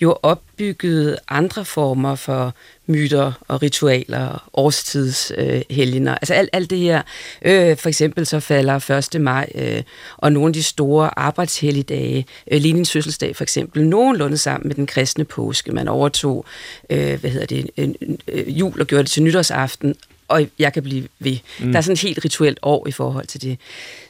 [0.00, 2.54] jo opbygget andre former for
[2.86, 6.12] myter og ritualer, årstidshelgener.
[6.12, 7.02] Øh, altså alt, alt det her.
[7.42, 9.20] Øh, for eksempel så falder 1.
[9.20, 9.82] maj øh,
[10.16, 14.86] og nogle af de store arbejdshelligdage, øh, Lenins fødselsdag for eksempel, nogenlunde sammen med den
[14.86, 15.72] kristne påske.
[15.72, 16.44] Man overtog
[16.90, 17.88] øh, hvad hedder det, øh,
[18.28, 19.94] øh, jul og gjorde det til nytårsaften,
[20.28, 21.38] og jeg kan blive ved.
[21.60, 21.72] Mm.
[21.72, 23.58] Der er sådan et helt rituelt år i forhold til det.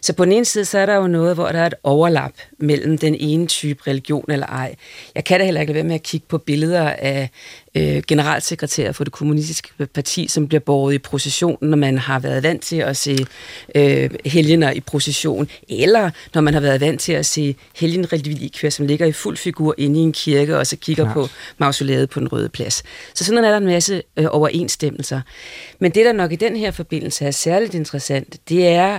[0.03, 2.33] Så på den ene side, så er der jo noget, hvor der er et overlap
[2.59, 4.75] mellem den ene type religion eller ej.
[5.15, 7.31] Jeg kan da heller ikke lade være med at kigge på billeder af
[7.77, 12.43] øh, generalsekretær for det kommunistiske parti, som bliver båret i procession, når man har været
[12.43, 13.27] vant til at se
[13.75, 18.87] øh, helgener i procession, eller når man har været vant til at se helgenrelikvier, som
[18.87, 21.13] ligger i fuld figur inde i en kirke, og så kigger ja.
[21.13, 22.83] på mausoleet på den røde plads.
[23.15, 25.21] Så sådan er der en masse øh, overensstemmelser.
[25.79, 28.99] Men det, der nok i den her forbindelse er særligt interessant, det er,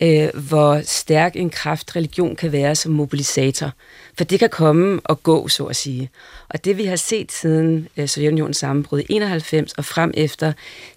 [0.00, 3.72] øh, hvor stærk en kraft religion kan være som mobilisator.
[4.14, 6.10] For det kan komme og gå, så at sige.
[6.48, 10.52] Og det vi har set siden øh, Sovjetunionens sammenbrud i 91 og frem efter,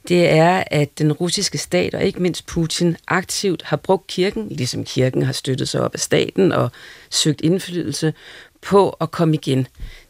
[0.07, 4.83] det er, at den russiske stat og ikke mindst Putin aktivt har brugt kirken, ligesom
[4.83, 6.71] kirken har støttet sig op af staten og
[7.09, 8.13] søgt indflydelse
[8.61, 9.67] på at komme igen.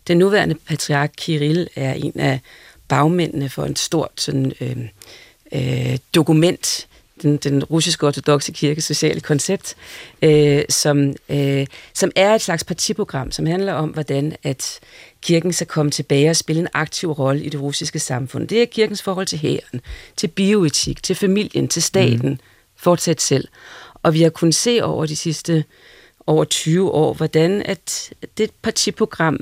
[0.08, 2.40] Den nuværende patriark Kirill er en af
[2.88, 4.78] bagmændene for en stort sådan, øh,
[5.52, 6.88] øh, dokument,
[7.22, 9.76] den, den russiske ortodoxe kirkes sociale koncept,
[10.22, 14.80] øh, som, øh, som er et slags partiprogram, som handler om, hvordan at
[15.22, 18.48] kirken skal komme tilbage og spille en aktiv rolle i det russiske samfund.
[18.48, 19.82] Det er kirkens forhold til hæren,
[20.18, 22.40] til bioetik, til familien, til staten, mm.
[22.76, 23.48] fortsat selv.
[24.04, 25.64] Og vi har kunnet se over de sidste
[26.28, 29.38] over 20 år, hvordan at det partiprogram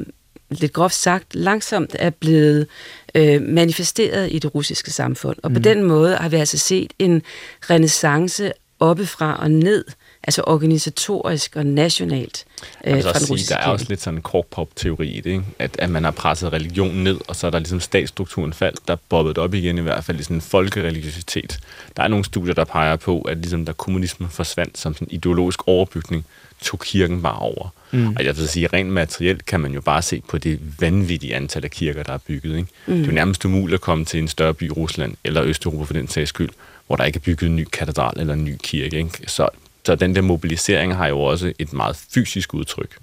[0.49, 2.67] lidt groft sagt, langsomt er blevet
[3.15, 5.37] øh, manifesteret i det russiske samfund.
[5.43, 5.55] Og mm.
[5.55, 7.21] på den måde har vi altså set en
[7.69, 9.85] renaissance oppefra og ned,
[10.23, 12.45] altså organisatorisk og nationalt
[12.85, 15.43] øh, fra den sige, Der er også lidt sådan en korkpop-teori i det, ikke?
[15.59, 18.95] At, at man har presset religionen ned, og så er der ligesom statsstrukturen faldt, der
[19.09, 21.59] bobbet op igen i hvert fald i sådan en folkereligiositet.
[21.97, 25.67] Der er nogle studier, der peger på, at ligesom da kommunismen forsvandt som sådan ideologisk
[25.67, 26.25] overbygning,
[26.61, 27.69] tog kirken bare over.
[27.91, 28.07] Mm.
[28.15, 31.63] Og jeg vil sige, rent materielt kan man jo bare se på det vanvittige antal
[31.63, 32.57] af kirker, der er bygget.
[32.57, 32.69] Ikke?
[32.85, 32.93] Mm.
[32.93, 35.83] Det er jo nærmest umuligt at komme til en større by i Rusland, eller Østeuropa
[35.83, 36.49] for den sags skyld,
[36.87, 38.97] hvor der ikke er bygget en ny katedral eller en ny kirke.
[38.97, 39.23] Ikke?
[39.27, 39.49] Så,
[39.85, 42.97] så den der mobilisering har jo også et meget fysisk udtryk.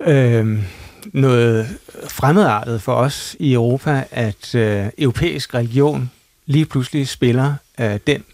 [0.00, 0.62] Øhm,
[1.04, 1.68] noget
[2.08, 6.10] fremmedartet for os i Europa, at øh, europæisk religion
[6.46, 8.24] lige pludselig spiller øh, den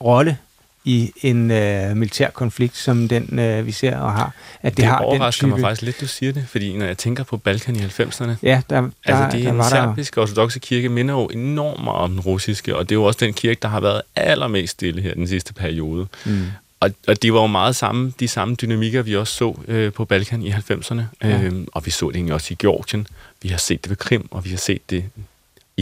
[0.00, 0.38] rolle
[0.84, 4.34] i en øh, militær konflikt, som den øh, vi ser og har.
[4.62, 5.60] At det, det har overrasker den type...
[5.60, 8.62] mig faktisk lidt, du siger det, fordi når jeg tænker på Balkan i 90'erne, ja,
[8.70, 12.10] der, der, altså det er der, en serbiske ortodoxe kirke, minder jo enormt meget om
[12.10, 15.14] den russiske, og det er jo også den kirke, der har været allermest stille her
[15.14, 16.06] den sidste periode.
[16.24, 16.46] Mm.
[16.80, 20.04] Og, og det var jo meget samme, de samme dynamikker, vi også så øh, på
[20.04, 21.42] Balkan i 90'erne, ja.
[21.42, 23.06] øhm, og vi så det egentlig også i Georgien.
[23.42, 25.04] Vi har set det ved Krim, og vi har set det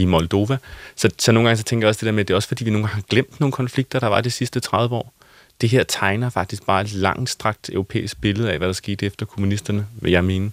[0.01, 0.57] i Moldova.
[0.95, 2.47] Så, så nogle gange så tænker jeg også det der med, at det er også
[2.47, 5.13] fordi, vi nogle gange har glemt nogle konflikter, der var de sidste 30 år.
[5.61, 9.25] Det her tegner faktisk bare et langt strakt europæisk billede af, hvad der skete efter
[9.25, 10.51] kommunisterne, vil jeg mene.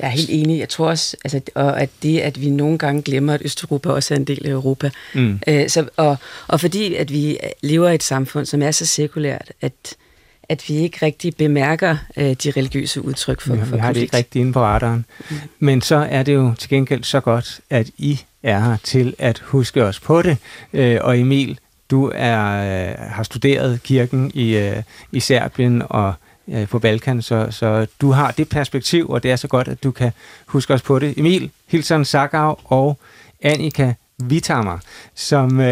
[0.00, 0.58] Jeg er helt enig.
[0.58, 4.14] Jeg tror også, altså, og at det, at vi nogle gange glemmer, at Østeuropa også
[4.14, 4.90] er en del af Europa.
[5.14, 5.40] Mm.
[5.46, 9.52] Øh, så, og, og fordi, at vi lever i et samfund, som er så sekulært,
[9.60, 9.96] at,
[10.42, 14.00] at vi ikke rigtig bemærker øh, de religiøse udtryk for, ja, for vi har det
[14.00, 15.04] ikke rigtig inde på radaren.
[15.30, 15.36] Mm.
[15.58, 19.38] Men så er det jo til gengæld så godt, at I er her til at
[19.38, 20.36] huske os på det.
[20.72, 21.58] Øh, og Emil,
[21.90, 26.14] du er, øh, har studeret kirken i, øh, i Serbien og
[26.48, 29.82] øh, på Balkan, så, så du har det perspektiv, og det er så godt, at
[29.82, 30.12] du kan
[30.46, 31.18] huske os på det.
[31.18, 32.98] Emil Hilton Sakau og
[33.42, 34.78] Annika Vitammer,
[35.14, 35.66] som øh,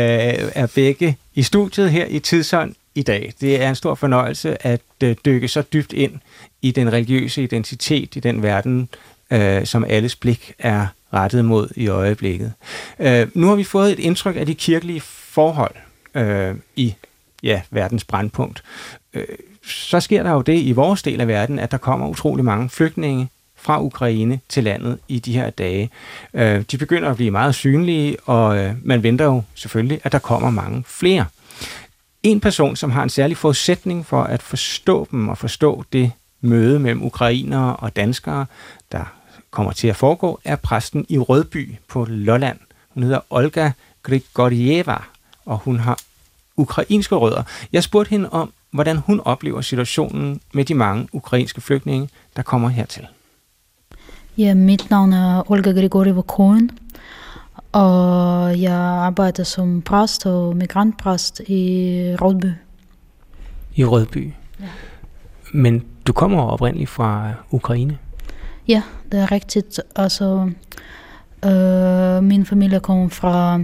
[0.55, 3.33] er begge i studiet her i Tidsånd i dag.
[3.41, 6.13] Det er en stor fornøjelse at øh, dykke så dybt ind
[6.63, 8.89] i den religiøse identitet i den verden,
[9.33, 12.53] øh, som alles blik er rettet mod i øjeblikket.
[12.99, 15.75] Øh, nu har vi fået et indtryk af de kirkelige forhold
[16.15, 16.95] øh, i
[17.43, 18.63] ja, verdens brandpunkt.
[19.15, 19.25] Øh,
[19.67, 22.69] så sker der jo det i vores del af verden, at der kommer utrolig mange
[22.69, 25.91] flygtninge fra Ukraine til landet i de her dage.
[26.35, 30.19] Øh, de begynder at blive meget synlige, og øh, man venter jo selvfølgelig, at der
[30.19, 31.25] kommer mange flere.
[32.23, 36.79] En person, som har en særlig forudsætning for at forstå dem og forstå det møde
[36.79, 38.47] mellem ukrainere og danskere,
[38.93, 39.22] der
[39.53, 42.59] kommer til at foregå, er præsten i Rødby på Lolland.
[42.89, 43.71] Hun hedder Olga
[44.03, 44.97] Grigorieva,
[45.47, 45.99] og hun har
[46.57, 47.43] ukrainske rødder.
[47.73, 52.69] Jeg spurgte hende om, hvordan hun oplever situationen med de mange ukrainske flygtninge, der kommer
[52.69, 53.07] hertil.
[54.39, 56.71] Ja, mit navn er Olga Grigorieva Kroen,
[57.73, 62.53] og jeg arbejder som præst og migrantpræst i Rødby.
[63.75, 64.33] I Rødby?
[64.61, 64.69] Ja.
[65.53, 67.99] Men du kommer oprindeligt fra Ukraine?
[68.69, 69.81] Ja, det er rigtigt.
[69.97, 70.51] Altså,
[71.45, 73.61] øh, min familie kommer fra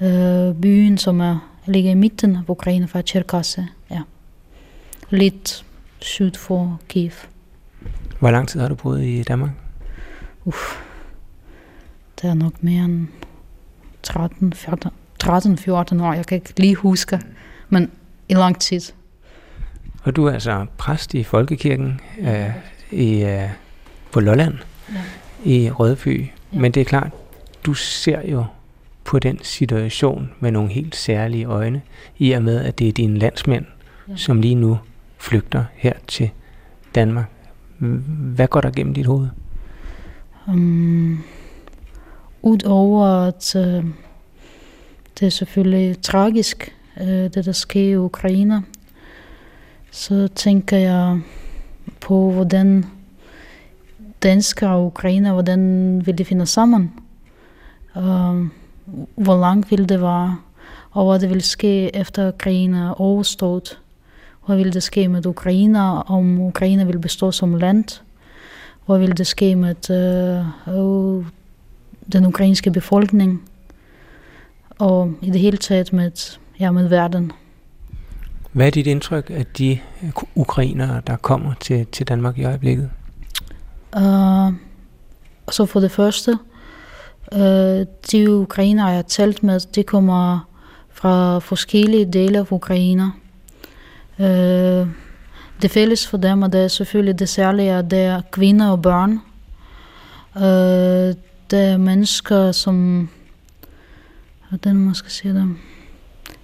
[0.00, 3.68] øh, byen, som er, ligger i midten af Ukraine, fra Cherkasse.
[3.90, 4.00] Ja.
[5.10, 5.64] Lidt
[6.00, 7.12] syd for Kiev.
[8.18, 9.50] Hvor lang tid har du boet i Danmark?
[10.44, 10.82] Uff,
[12.22, 13.08] det er nok mere end
[14.02, 16.12] 13, 14, 13, 14 år.
[16.12, 17.20] Jeg kan ikke lige huske,
[17.68, 17.90] men
[18.28, 18.80] i lang tid.
[20.02, 22.50] Og du er altså præst i Folkekirken øh,
[22.90, 23.48] i, øh,
[24.12, 24.54] på Lolland
[24.92, 25.00] ja.
[25.44, 26.26] i Rødby.
[26.52, 26.58] Ja.
[26.58, 27.10] Men det er klart,
[27.66, 28.44] du ser jo
[29.04, 31.82] på den situation med nogle helt særlige øjne,
[32.18, 33.64] i og med, at det er dine landsmænd,
[34.08, 34.16] ja.
[34.16, 34.78] som lige nu
[35.18, 36.30] flygter her til
[36.94, 37.30] Danmark.
[38.18, 39.28] Hvad går der gennem dit hoved?
[40.48, 41.24] Um,
[42.42, 43.84] Udover at uh,
[45.20, 48.62] det er selvfølgelig tragisk, uh, det der sker i Ukraine,
[49.90, 51.20] så tænker jeg
[52.00, 52.84] på, hvordan
[54.22, 56.92] danskere og ukrainer, hvordan vil de finde sammen?
[57.96, 58.46] Uh,
[59.16, 60.38] hvor langt vil det være?
[60.90, 63.78] Og hvad det vil ske efter krigen er overstået?
[64.46, 68.02] Hvad vil det ske med Ukraine, om Ukraine vil bestå som land?
[68.86, 69.90] Hvad vil det ske med
[70.66, 71.24] uh,
[72.12, 73.42] den ukrainske befolkning?
[74.78, 77.32] Og i det hele taget med, ja, med verden.
[78.52, 79.78] Hvad er dit indtryk af de
[80.34, 82.90] ukrainere, der kommer til, til Danmark i øjeblikket?
[83.96, 84.54] Uh,
[85.50, 86.38] så for det første,
[87.32, 90.48] uh, de ukrainer, jeg har talt med, de kommer
[90.90, 93.12] fra forskellige dele af Ukraine.
[94.18, 94.88] Uh,
[95.62, 98.82] det fælles for dem, og det er selvfølgelig det særlige, at det er kvinder og
[98.82, 99.12] børn.
[100.36, 101.16] Uh,
[101.50, 103.08] det er mennesker, som...
[104.48, 105.56] Hvordan man skal sige det?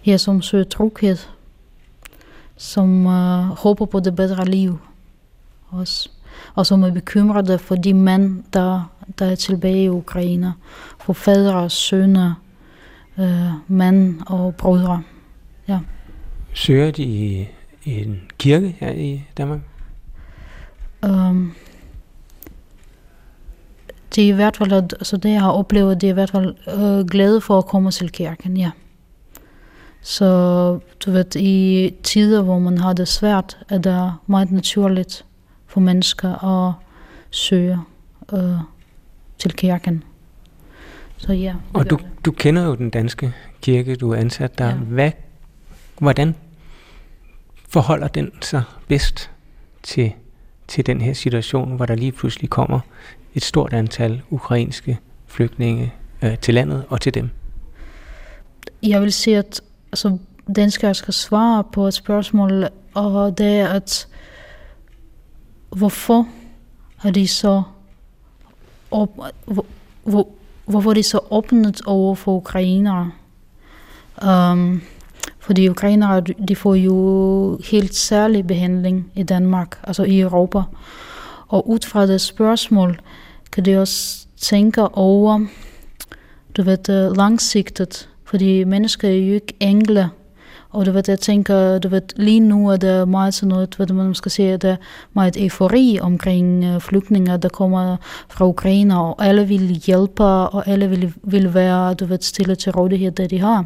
[0.07, 1.17] Ja, som søger tryghed.
[2.57, 4.79] Som uh, håber på det bedre liv.
[5.71, 6.11] Også.
[6.55, 10.55] Og som er bekymrede for de mænd, der, der er tilbage i Ukraine.
[11.01, 12.35] For fædre, sønner,
[13.19, 15.03] øh, mænd og brødre.
[15.69, 15.79] Ja.
[16.55, 17.49] Søger de i,
[17.85, 19.61] i en kirke her i Danmark?
[21.03, 21.53] Um,
[24.15, 26.55] det er i hvert fald, altså det jeg har oplevet, det er i hvert fald
[26.69, 28.71] øh, glæde for at komme til kirken, ja.
[30.03, 30.29] Så
[31.05, 35.25] du ved, i tider, hvor man har det svært, er det meget naturligt
[35.69, 36.75] for mennesker at
[37.31, 37.79] søge
[38.33, 38.59] øh,
[39.39, 40.05] til kirken.
[41.17, 41.55] Så ja.
[41.73, 44.67] Og du, du kender jo den danske kirke, du er ansat der.
[44.67, 44.75] Ja.
[44.75, 45.11] Hvad,
[45.99, 46.35] hvordan
[47.69, 49.31] forholder den sig bedst
[49.83, 50.13] til,
[50.69, 52.81] til den her situation, hvor der lige pludselig kommer
[53.35, 57.31] et stort antal ukrainske flygtninge øh, til landet og til dem?
[58.83, 59.61] Jeg vil sige, at
[59.93, 60.19] altså,
[60.57, 64.08] danskere skal svare på et spørgsmål, og det er, at
[65.79, 66.27] hvorfor
[66.97, 67.63] har de så
[68.91, 69.11] op,
[69.45, 69.67] hvor,
[70.05, 70.29] hvor,
[70.67, 73.11] hvorfor er de så åbnet over for ukrainere?
[74.27, 74.83] Um,
[75.39, 80.63] fordi ukrainere, de får jo helt særlig behandling i Danmark, altså i Europa.
[81.49, 83.01] Og ud fra det spørgsmål,
[83.53, 85.47] kan de også tænke over,
[86.57, 90.11] du ved, øh, langsigtet, fordi mennesker er jo ikke engle,
[90.71, 93.87] og du ved, jeg tænker, du ved, lige nu er det meget sådan noget, hvad
[93.87, 94.77] man skal sige, det er
[95.13, 97.97] meget eufori omkring uh, flygtninge, der kommer
[98.29, 102.73] fra Ukraine, og alle vil hjælpe, og alle vil, vil være, du ved, stille til
[102.73, 103.65] rådighed, det de har.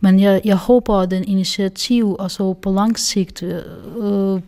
[0.00, 3.62] Men jeg, jeg håber, at den initiativ, altså på lang sigt, øh,
[4.00, 4.40] øh,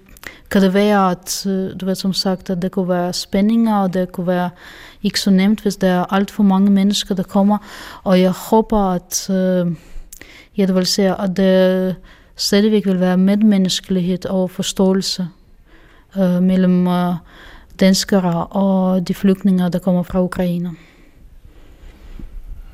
[0.51, 3.95] kan det være, at øh, du ved som sagt, at det kunne være spændinger, og
[3.95, 4.51] det kunne være
[5.03, 7.59] ikke så nemt, hvis der er alt for mange mennesker, der kommer.
[8.05, 9.67] Og jeg håber, at øh,
[10.57, 11.97] jeg vil se, at det
[12.37, 15.29] stadigvæk vil være medmenneskelighed og forståelse
[16.16, 17.14] uh, mellem uh,
[17.81, 20.71] danskere og de flygtninge, der kommer fra Ukraine.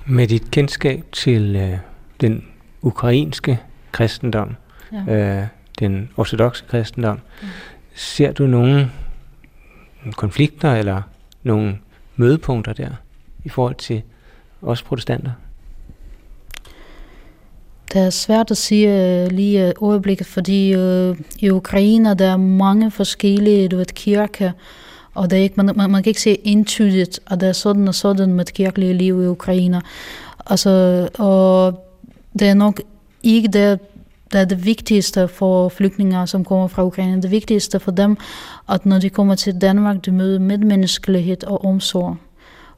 [0.06, 1.78] Med dit kendskab til uh,
[2.20, 2.44] den
[2.82, 3.60] ukrainske
[3.92, 4.56] kristendom,
[4.92, 5.40] ja.
[5.40, 5.46] uh,
[5.78, 7.48] den ortodoxe kristendom, ja.
[7.94, 8.90] ser du nogle
[10.16, 11.02] konflikter eller
[11.42, 11.78] nogle
[12.16, 12.90] mødepunkter der
[13.44, 14.02] i forhold til
[14.62, 15.30] os protestanter?
[17.92, 22.36] Det er svært at sige øh, lige øh, øjeblikket, fordi øh, i Ukraine der er
[22.36, 24.50] mange forskellige du ved, kirker,
[25.14, 27.88] og det er ikke, man, man, man kan ikke se entydigt, at der er sådan
[27.88, 29.82] og sådan med kirkelige liv i Ukraine.
[30.46, 31.84] Altså, og
[32.38, 32.80] det er nok
[33.22, 33.80] ikke det,
[34.32, 37.22] der er det vigtigste for flygtninge, som kommer fra Ukraine.
[37.22, 38.16] Det vigtigste for dem,
[38.68, 42.16] at når de kommer til Danmark, de møder medmenneskelighed og omsorg.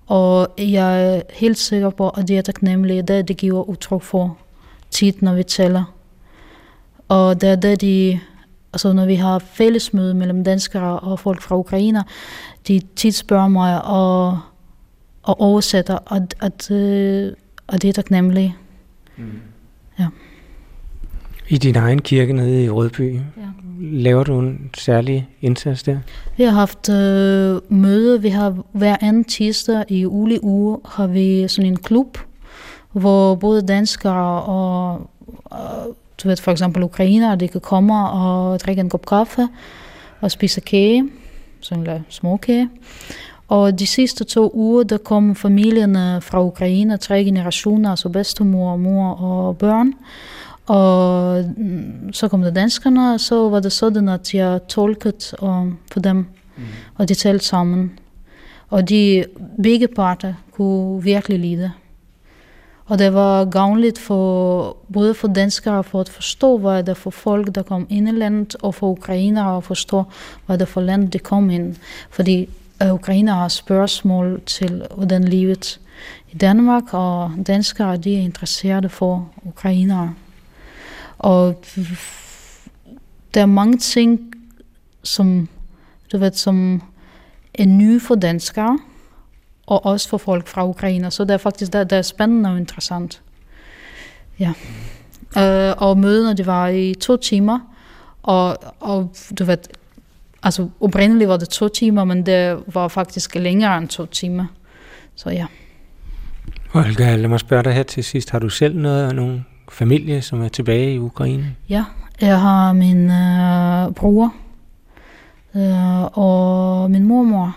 [0.07, 3.03] Og jeg er helt sikker på, at de er taknemmelige.
[3.03, 4.37] Det er det giver udtryk for
[4.95, 5.85] tit, når vi taler.
[7.09, 8.21] Og det er det, de,
[8.73, 12.05] altså når vi har fællesmøde mellem danskere og folk fra Ukraine,
[12.69, 14.41] de tit spørger mig og,
[15.23, 17.33] og oversætter, at, at, øh,
[17.69, 18.57] at de er taknemmelige.
[19.17, 19.25] Mm.
[19.99, 20.07] Ja.
[21.49, 23.21] I din egen kirke nede i Rødby, ja.
[23.81, 25.99] laver du en særlig indsats der?
[26.37, 28.23] Vi har haft øh, møde.
[28.23, 32.19] Vi har hver anden tirsdag i uge uge har vi sådan en klub,
[32.95, 35.11] hvor både danskere og,
[35.45, 39.49] og du ved, for eksempel ukrainere, de kan komme og drikke en kop kaffe
[40.21, 41.11] og spise kage,
[41.61, 42.71] sådan en småkage.
[43.49, 49.11] Og de sidste to uger, der kom familierne fra Ukraine, tre generationer, altså bedstemor, mor
[49.11, 49.93] og børn.
[50.67, 55.79] Og mm, så kom det danskerne, og så var det sådan, at jeg tolkede um,
[55.93, 56.65] for dem, mm.
[56.95, 57.99] og de talte sammen.
[58.71, 59.25] Og de
[59.63, 61.73] begge parter kunne virkelig lide.
[62.87, 67.11] Og det var gavnligt for både for danskere for at forstå, hvad det er for
[67.11, 70.05] folk, der kom ind i landet, og for ukrainere at forstå,
[70.47, 71.77] hvad det er for land, de kom ind.
[72.11, 72.49] Fordi
[72.83, 75.81] øh, ukrainere har spørgsmål til, hvordan livet
[76.33, 80.15] i Danmark, og danskere de er interesserede for ukrainere.
[81.19, 81.65] Og
[83.35, 84.21] der er mange ting,
[85.03, 85.49] som,
[86.13, 86.83] du ved, som
[87.55, 88.79] er nye for danskere,
[89.67, 91.11] og også for folk fra Ukraine.
[91.11, 93.23] Så det er faktisk det, det er spændende og interessant.
[94.39, 94.53] Ja.
[95.37, 97.59] Uh, og møderne, det var i to timer,
[98.23, 99.59] og, og du ved,
[100.43, 104.47] altså oprindeligt var det to timer, men det var faktisk længere end to timer.
[105.15, 105.47] Så ja.
[106.75, 108.31] Olga, lad mig spørge dig her til sidst.
[108.31, 111.57] Har du selv noget, nogle familie, som er tilbage i Ukraine?
[111.69, 111.85] Ja,
[112.21, 114.35] jeg har min øh, bror
[115.55, 117.57] øh, og min mormor.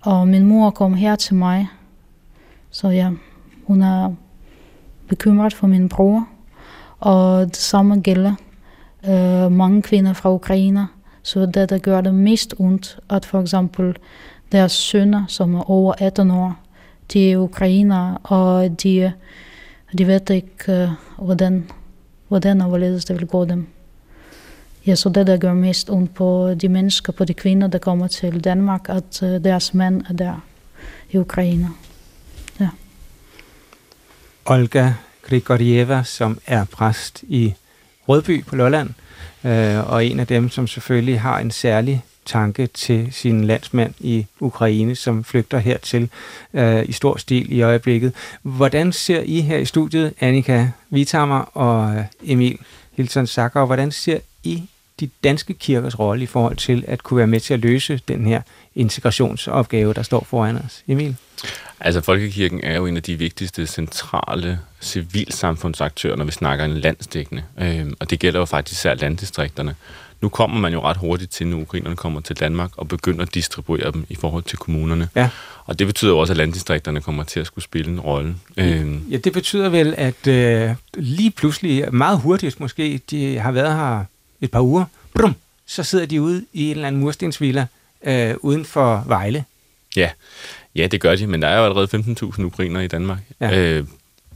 [0.00, 1.68] Og min mor kom her til mig,
[2.70, 3.10] så ja,
[3.66, 4.14] hun er
[5.08, 6.28] bekymret for min bror.
[6.98, 8.34] Og det samme gælder
[9.08, 10.88] øh, mange kvinder fra Ukraine.
[11.22, 13.96] Så det, der gør det mest ondt, at for eksempel
[14.52, 16.56] deres sønner, som er over 18 år,
[17.12, 19.12] de er ukrainere, og de,
[19.98, 20.88] de ved ikke, øh,
[21.18, 21.70] hvordan,
[22.28, 23.66] hvordan og hvorledes det vil gå dem.
[24.88, 28.06] Ja, så det, der gør mest ondt på de mennesker, på de kvinder, der kommer
[28.06, 30.44] til Danmark, at øh, deres mænd er der
[31.10, 31.68] i Ukraine.
[32.60, 32.68] Ja.
[34.46, 37.54] Olga Grigorieva, som er præst i
[38.08, 38.90] Rødby på Lolland,
[39.44, 44.26] øh, og en af dem, som selvfølgelig har en særlig tanke til sin landsmand i
[44.40, 46.10] Ukraine, som flygter hertil
[46.54, 48.12] øh, i stor stil i øjeblikket.
[48.42, 52.58] Hvordan ser I her i studiet, Annika Vitammer og øh, Emil
[52.92, 54.68] Hilton Sacker, hvordan ser I
[55.00, 58.26] de danske kirkers rolle i forhold til at kunne være med til at løse den
[58.26, 58.42] her
[58.74, 60.82] integrationsopgave, der står foran os?
[60.88, 61.16] Emil?
[61.80, 67.42] Altså, Folkekirken er jo en af de vigtigste centrale civilsamfundsaktører, når vi snakker en landsdækkende.
[67.58, 69.74] Øhm, og det gælder jo faktisk især landdistrikterne.
[70.20, 73.34] Nu kommer man jo ret hurtigt til, når ukrainerne kommer til Danmark, og begynder at
[73.34, 75.08] distribuere dem i forhold til kommunerne.
[75.16, 75.30] Ja.
[75.64, 78.34] Og det betyder jo også, at landdistrikterne kommer til at skulle spille en rolle.
[78.56, 79.02] Øhm.
[79.10, 84.04] Ja, det betyder vel, at øh, lige pludselig, meget hurtigt måske, de har været her
[84.40, 84.84] et par uger,
[85.14, 85.34] brum,
[85.66, 87.66] så sidder de ude i en eller anden murstensvilla
[88.04, 89.44] øh, uden for Vejle.
[89.96, 90.10] Ja,
[90.78, 91.88] Ja, det gør de, men der er jo allerede
[92.22, 93.58] 15.000 ukrainer i Danmark ja.
[93.58, 93.86] øh,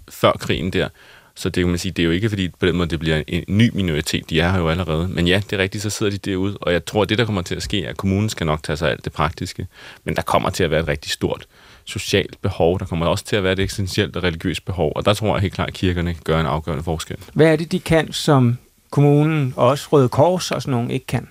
[0.09, 0.89] før krigen der.
[1.35, 3.23] Så det kan man sige, det er jo ikke fordi på den måde, det bliver
[3.27, 4.31] en ny minoritet.
[4.31, 5.09] De er her jo allerede.
[5.09, 6.59] Men ja, det er rigtigt, så sidder de derude.
[6.61, 8.63] Og jeg tror, at det, der kommer til at ske, er, at kommunen skal nok
[8.63, 9.67] tage sig af alt det praktiske.
[10.05, 11.47] Men der kommer til at være et rigtig stort
[11.85, 12.79] socialt behov.
[12.79, 14.93] Der kommer også til at være et essentielt og religiøst behov.
[14.97, 17.17] Og der tror jeg helt klart, at kirkerne gøre en afgørende forskel.
[17.33, 18.59] Hvad er det, de kan, som
[18.93, 21.29] kommunen og også Røde Kors og sådan nogle ikke kan?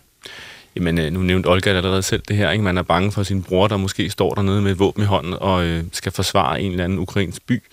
[0.75, 2.63] Jamen, øh, nu nævnte Olga allerede selv det her, ikke?
[2.63, 5.33] Man er bange for sin bror, der måske står dernede med et våben i hånden
[5.39, 7.63] og øh, skal forsvare en eller anden ukrainsk by.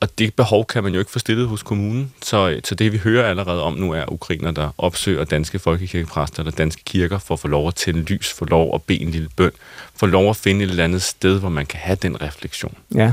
[0.00, 2.12] Og det behov kan man jo ikke få stillet hos kommunen.
[2.22, 6.38] Så, øh, så det, vi hører allerede om nu, er ukrainer, der opsøger danske folkekirkepræster
[6.38, 9.10] eller danske kirker for at få lov at tænde lys, få lov at bede en
[9.10, 9.50] lille bøn,
[9.96, 12.74] få lov at finde et eller andet sted, hvor man kan have den refleksion.
[12.94, 13.12] Ja.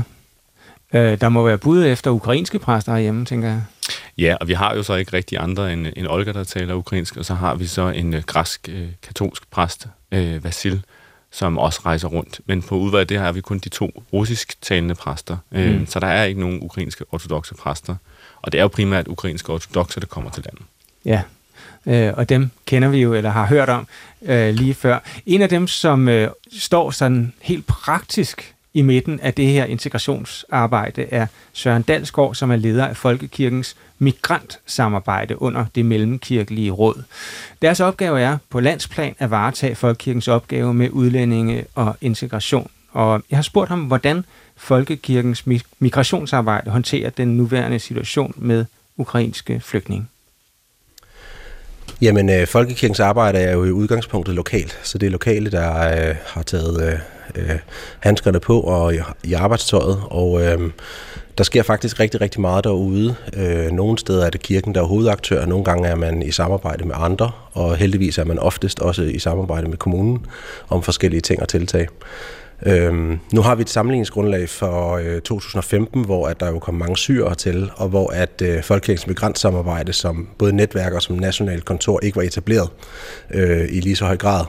[0.92, 3.62] Øh, der må være bud efter ukrainske præster herhjemme, tænker jeg.
[4.18, 7.16] Ja, og vi har jo så ikke rigtig andre end, end Olga, der taler ukrainsk,
[7.16, 10.82] og så har vi så en øh, græsk øh, katolsk præst, øh, Vasil,
[11.30, 12.40] som også rejser rundt.
[12.46, 15.86] Men på udvalget det har vi kun de to russisk talende præster, øh, mm.
[15.86, 17.96] så der er ikke nogen ukrainske ortodoxe præster.
[18.42, 20.62] Og det er jo primært ukrainske ortodoxe, der kommer til landet.
[21.04, 21.22] Ja,
[21.86, 23.86] øh, og dem kender vi jo, eller har hørt om
[24.22, 24.98] øh, lige før.
[25.26, 31.06] En af dem, som øh, står sådan helt praktisk i midten af det her integrationsarbejde
[31.10, 37.02] er Søren Dalsgaard, som er leder af Folkekirkens migrantsamarbejde under det mellemkirkelige råd.
[37.62, 42.70] Deres opgave er på landsplan at varetage Folkekirkens opgave med udlændinge og integration.
[42.92, 44.24] Og jeg har spurgt ham, hvordan
[44.56, 45.46] Folkekirkens
[45.78, 48.64] migrationsarbejde håndterer den nuværende situation med
[48.96, 50.06] ukrainske flygtninge.
[52.02, 56.16] Jamen, øh, Folkekirkens arbejde er jo i udgangspunktet lokalt, så det er lokale, der øh,
[56.26, 56.98] har taget øh,
[57.34, 57.58] øh,
[58.00, 60.70] handskerne på og i, i arbejdstøjet, og øh,
[61.38, 63.14] der sker faktisk rigtig, rigtig meget derude.
[63.36, 66.84] Øh, nogle steder er det kirken, der er hovedaktør, nogle gange er man i samarbejde
[66.84, 70.26] med andre, og heldigvis er man oftest også i samarbejde med kommunen
[70.68, 71.88] om forskellige ting og tiltag.
[72.66, 76.96] Øhm, nu har vi et sammenligningsgrundlag for øh, 2015, hvor at der jo kom mange
[76.96, 82.00] syre til, og hvor at øh, Folkekirkens Migrantsamarbejde som både netværk og som nationalt kontor
[82.02, 82.68] ikke var etableret
[83.30, 84.44] øh, i lige så høj grad.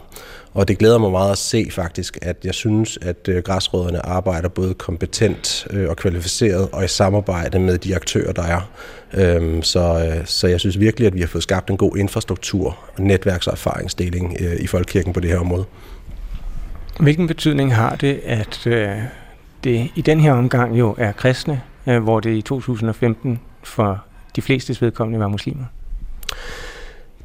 [0.54, 4.50] Og det glæder mig meget at se faktisk, at jeg synes, at øh, græsrødderne arbejder
[4.50, 8.70] både kompetent øh, og kvalificeret og i samarbejde med de aktører, der er.
[9.14, 12.78] Øhm, så, øh, så jeg synes virkelig, at vi har fået skabt en god infrastruktur,
[13.00, 15.66] netværks- og erfaringsdeling øh, i Folkekirken på det her område.
[17.00, 18.98] Hvilken betydning har det, at øh,
[19.64, 24.04] det i den her omgang jo er kristne, øh, hvor det i 2015 for
[24.36, 25.66] de fleste vedkommende var muslimer?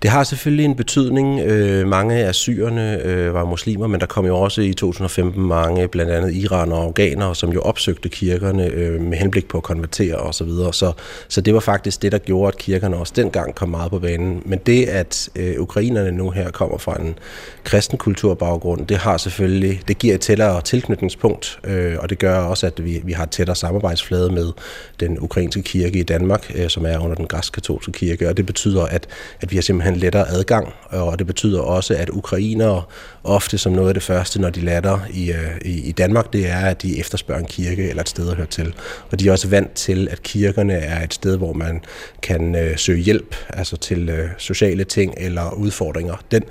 [0.03, 1.41] Det har selvfølgelig en betydning.
[1.41, 5.89] Øh, mange af syrerne øh, var muslimer, men der kom jo også i 2015 mange,
[5.89, 10.17] blandt andet iranere og afghanere, som jo opsøgte kirkerne øh, med henblik på at konvertere
[10.17, 10.49] osv.
[10.49, 10.93] Så, så,
[11.29, 14.43] så det var faktisk det, der gjorde, at kirkerne også dengang kom meget på banen.
[14.47, 17.19] Men det, at øh, ukrainerne nu her kommer fra en
[17.65, 22.67] kristen kulturbaggrund, det har selvfølgelig, det giver et tættere tilknytningspunkt, øh, og det gør også,
[22.67, 24.53] at vi, vi har et tættere samarbejdsflade med
[25.01, 28.83] den ukrainske kirke i Danmark, øh, som er under den græsk-katolske kirke, og det betyder,
[28.83, 29.07] at,
[29.41, 32.83] at vi har simpelthen simpelthen lettere adgang, og det betyder også, at ukrainere
[33.25, 36.51] ofte som noget af det første, når de lander i, øh, i, i Danmark, det
[36.51, 38.75] er, at de efterspørger en kirke eller et sted at høre til.
[39.11, 41.83] Og de er også vant til, at kirkerne er et sted, hvor man
[42.23, 46.17] kan øh, søge hjælp, altså til øh, sociale ting eller udfordringer.
[46.31, 46.43] Den,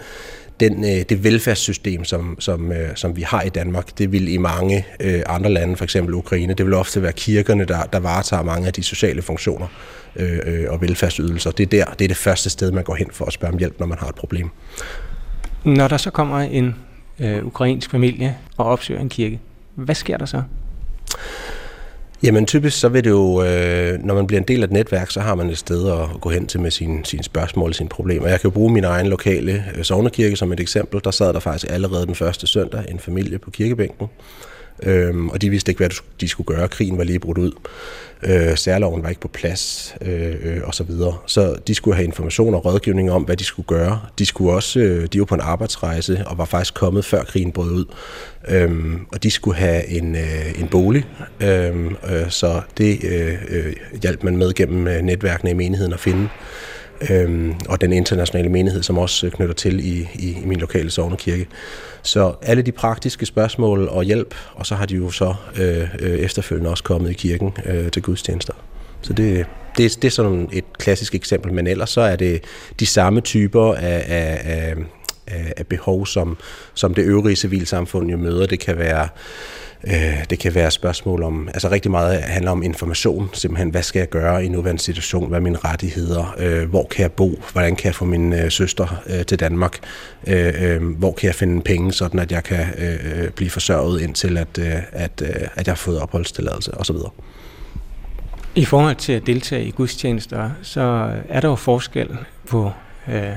[0.59, 4.37] den, øh, det velfærdssystem, som, som, øh, som vi har i Danmark, det vil i
[4.37, 8.43] mange øh, andre lande, for eksempel Ukraine, det vil ofte være kirkerne, der, der varetager
[8.43, 9.67] mange af de sociale funktioner
[10.15, 11.51] øh, øh, og velfærdsydelser.
[11.51, 13.59] Det er der, det er det første sted, man går hen for at spørge om
[13.59, 14.49] hjælp, når man har et problem.
[15.63, 16.75] Når der så kommer en
[17.19, 19.39] øh, ukrainsk familie og opsøger en kirke,
[19.75, 20.41] hvad sker der så?
[22.23, 25.11] Jamen typisk så vil det jo, øh, når man bliver en del af et netværk,
[25.11, 27.89] så har man et sted at gå hen til med sine, sine spørgsmål og sine
[27.89, 28.27] problemer.
[28.27, 31.01] Jeg kan jo bruge min egen lokale øh, sovnekirke som et eksempel.
[31.03, 34.07] Der sad der faktisk allerede den første søndag en familie på kirkebænken,
[34.83, 35.89] øhm, og de vidste ikke, hvad
[36.21, 36.67] de skulle gøre.
[36.67, 37.51] Krigen var lige brudt ud.
[38.23, 41.17] Øh, særloven var ikke på plads, øh, øh, og så videre.
[41.25, 44.01] Så de skulle have information og rådgivning om, hvad de skulle gøre.
[44.19, 47.51] De skulle også, øh, de var på en arbejdsrejse, og var faktisk kommet før krigen
[47.51, 47.85] brød ud.
[48.47, 51.05] Øhm, og de skulle have en, øh, en bolig,
[51.39, 55.99] øhm, øh, så det øh, øh, hjalp man med gennem øh, netværkene i menigheden at
[55.99, 56.29] finde.
[57.09, 60.91] Øhm, og den internationale menighed, som også øh, knytter til i, i, i min lokale
[60.91, 61.47] sovnekirke.
[62.01, 66.19] Så alle de praktiske spørgsmål og hjælp, og så har de jo så øh, øh,
[66.19, 68.53] efterfølgende også kommet i kirken øh, til gudstjenester.
[69.01, 69.45] Så det,
[69.77, 72.43] det, det er sådan et klassisk eksempel, men ellers så er det
[72.79, 74.75] de samme typer af, af,
[75.27, 76.37] af, af behov, som,
[76.73, 78.45] som det øvrige civilsamfund jo møder.
[78.45, 79.07] Det kan være
[79.83, 83.99] Øh, det kan være spørgsmål om, altså rigtig meget handler om information, simpelthen, hvad skal
[83.99, 87.75] jeg gøre i nuværende situation, hvad er mine rettigheder, øh, hvor kan jeg bo, hvordan
[87.75, 89.79] kan jeg få min øh, søster til Danmark,
[90.97, 92.65] hvor kan jeg finde penge, sådan at jeg kan
[93.35, 94.57] blive forsørget indtil, at,
[94.91, 95.21] at,
[95.55, 96.95] at jeg har fået opholdstilladelse osv.
[98.55, 102.17] I forhold til at deltage i gudstjenester, så er der jo forskel
[102.49, 102.71] på
[103.07, 103.31] øh,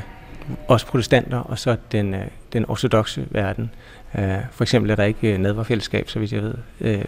[0.69, 2.15] os protestanter og så den,
[2.53, 3.71] den ortodoxe verden.
[4.19, 6.55] Øh, for eksempel er der ikke øh, nadverfællesskab, så vidt jeg ved.
[6.81, 7.05] Øh,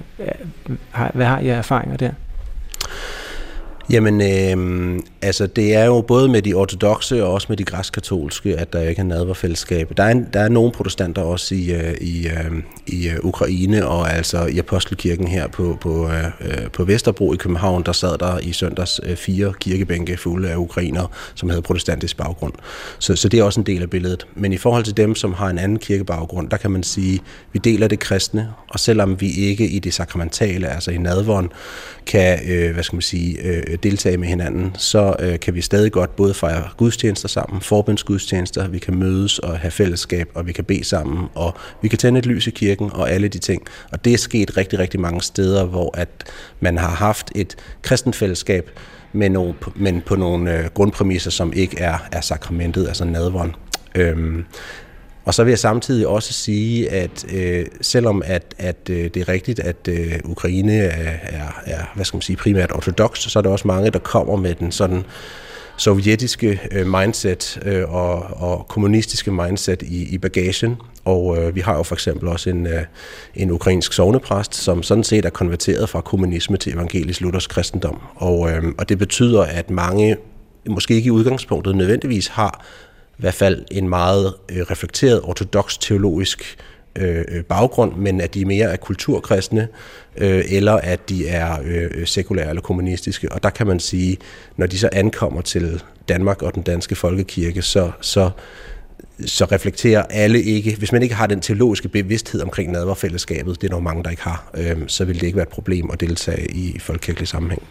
[1.14, 2.12] hvad har I erfaringer der?
[3.90, 8.56] Jamen, øh, altså det er jo både med de ortodoxe og også med de græsk-katolske,
[8.56, 9.92] at der ikke er nadverfællesskab.
[9.96, 14.12] Der er, der er nogle protestanter også i, øh, i, øh, i øh, Ukraine og
[14.12, 18.38] altså i Apostelkirken her på, på, øh, øh, på Vesterbro i København, der sad der
[18.38, 22.52] i søndags fire kirkebænke fulde af ukrainer, som havde protestantisk baggrund.
[22.98, 24.26] Så, så det er også en del af billedet.
[24.34, 27.20] Men i forhold til dem, som har en anden kirkebaggrund, der kan man sige,
[27.52, 31.50] vi deler det kristne, og selvom vi ikke i det sakramentale, altså i nadvånd,
[32.06, 35.60] kan, øh, hvad skal man sige, øh, Øh, deltage med hinanden, så øh, kan vi
[35.60, 40.52] stadig godt både fejre gudstjenester sammen, forbundsgudstjenester, vi kan mødes og have fællesskab, og vi
[40.52, 43.62] kan bede sammen, og vi kan tænde et lys i kirken og alle de ting.
[43.92, 46.08] Og det er sket rigtig, rigtig mange steder, hvor at
[46.60, 48.70] man har haft et kristent fællesskab,
[49.12, 53.52] men, nogle, men på nogle øh, grundpræmisser, som ikke er, er sakramentet, altså nadvånd.
[53.94, 54.44] Øhm,
[55.24, 59.28] og så vil jeg samtidig også sige, at øh, selvom at, at øh, det er
[59.28, 63.42] rigtigt, at øh, Ukraine er, er, er hvad skal man sige, primært ortodox, så er
[63.42, 65.04] der også mange, der kommer med den sådan
[65.76, 70.76] sovjetiske øh, mindset øh, og, og kommunistiske mindset i, i bagagen.
[71.04, 72.82] Og øh, vi har jo for eksempel også en, øh,
[73.34, 78.00] en ukrainsk sovnepræst, som sådan set er konverteret fra kommunisme til evangelisk luthersk kristendom.
[78.14, 80.16] Og, øh, og det betyder, at mange
[80.68, 82.64] måske ikke i udgangspunktet nødvendigvis har
[83.22, 86.56] hvert fald en meget øh, reflekteret ortodox teologisk
[86.96, 89.68] øh, øh, baggrund, men at de mere er kulturkristne,
[90.16, 93.32] øh, eller at de er øh, øh, sekulære eller kommunistiske.
[93.32, 94.16] Og der kan man sige,
[94.56, 98.30] når de så ankommer til Danmark og den danske folkekirke, så, så,
[99.26, 103.72] så reflekterer alle ikke, hvis man ikke har den teologiske bevidsthed omkring nadverfællesskabet, det er
[103.72, 106.50] nok mange, der ikke har, øh, så vil det ikke være et problem at deltage
[106.50, 107.62] i folkekirkelig sammenhæng.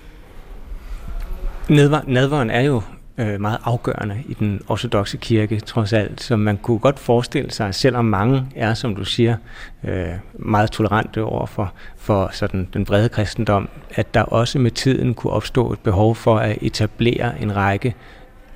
[2.08, 2.82] Nadveren er jo
[3.18, 6.22] øh, meget afgørende i den ortodoxe kirke, trods alt.
[6.22, 9.36] Så man kunne godt forestille sig, selvom mange er, som du siger,
[9.84, 15.14] øh, meget tolerante over for, for sådan den brede kristendom, at der også med tiden
[15.14, 17.96] kunne opstå et behov for at etablere en række,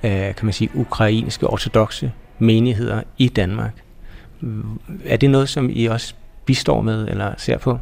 [0.04, 3.72] øh, kan man sige, ukrainske ortodoxe menigheder i Danmark.
[5.04, 7.78] Er det noget, som I også bistår med eller ser på?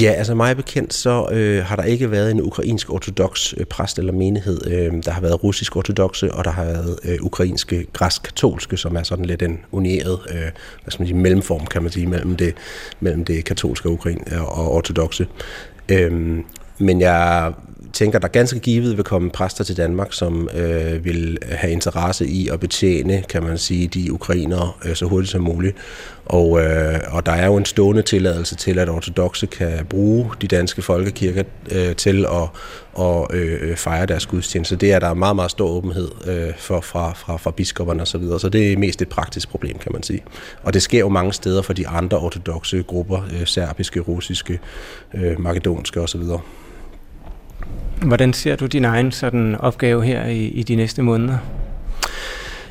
[0.00, 3.98] Ja, altså mig bekendt, så øh, har der ikke været en ukrainsk ortodox øh, præst
[3.98, 4.66] eller menighed.
[4.66, 8.96] Øh, der har været russisk ortodoxe, og der har været øh, ukrainske øh, græsk-katolske, som
[8.96, 10.40] er sådan lidt en unieret øh,
[10.82, 12.54] hvad skal man sige, mellemform, kan man sige, mellem det,
[13.00, 15.26] mellem det katolske og, ukrain, og ortodoxe.
[15.88, 16.40] Øh,
[16.78, 17.52] men jeg
[17.96, 22.48] tænker, der ganske givet vil komme præster til Danmark, som øh, vil have interesse i
[22.48, 25.76] at betjene, kan man sige, de ukrainere øh, så hurtigt som muligt.
[26.26, 30.46] Og, øh, og der er jo en stående tilladelse til, at ortodoxe kan bruge de
[30.46, 31.42] danske folkekirker
[31.72, 32.48] øh, til at
[32.92, 34.76] og, øh, fejre deres gudstjeneste.
[34.76, 38.18] Det er der meget, meget stor åbenhed øh, for, fra, fra, fra biskopperne osv., så,
[38.18, 38.40] videre.
[38.40, 40.22] så det er mest et praktisk problem, kan man sige.
[40.62, 44.60] Og det sker jo mange steder for de andre ortodoxe grupper, øh, serbiske, russiske,
[45.14, 46.22] øh, makedonske osv.
[48.02, 51.38] Hvordan ser du din egen sådan opgave her i, i de næste måneder?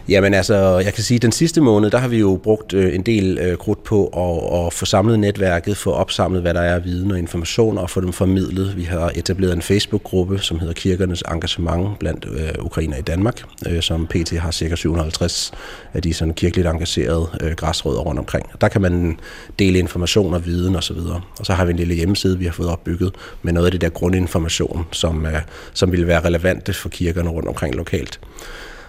[0.09, 2.95] Jamen altså, jeg kan sige, at den sidste måned, der har vi jo brugt øh,
[2.95, 6.75] en del øh, krudt på at, at få samlet netværket, få opsamlet, hvad der er
[6.75, 8.77] af viden og information, og få dem formidlet.
[8.77, 13.81] Vi har etableret en Facebook-gruppe, som hedder Kirkernes Engagement blandt øh, ukrainer i Danmark, øh,
[13.81, 14.75] som PT har ca.
[14.75, 15.51] 750
[15.93, 18.45] af de sådan kirkeligt engagerede øh, græsrødder rundt omkring.
[18.61, 19.19] Der kan man
[19.59, 20.97] dele information og viden osv.
[20.97, 23.71] Og, og så har vi en lille hjemmeside, vi har fået opbygget med noget af
[23.71, 25.41] det der grundinformation, som, øh,
[25.73, 28.19] som vil være relevante for kirkerne rundt omkring lokalt.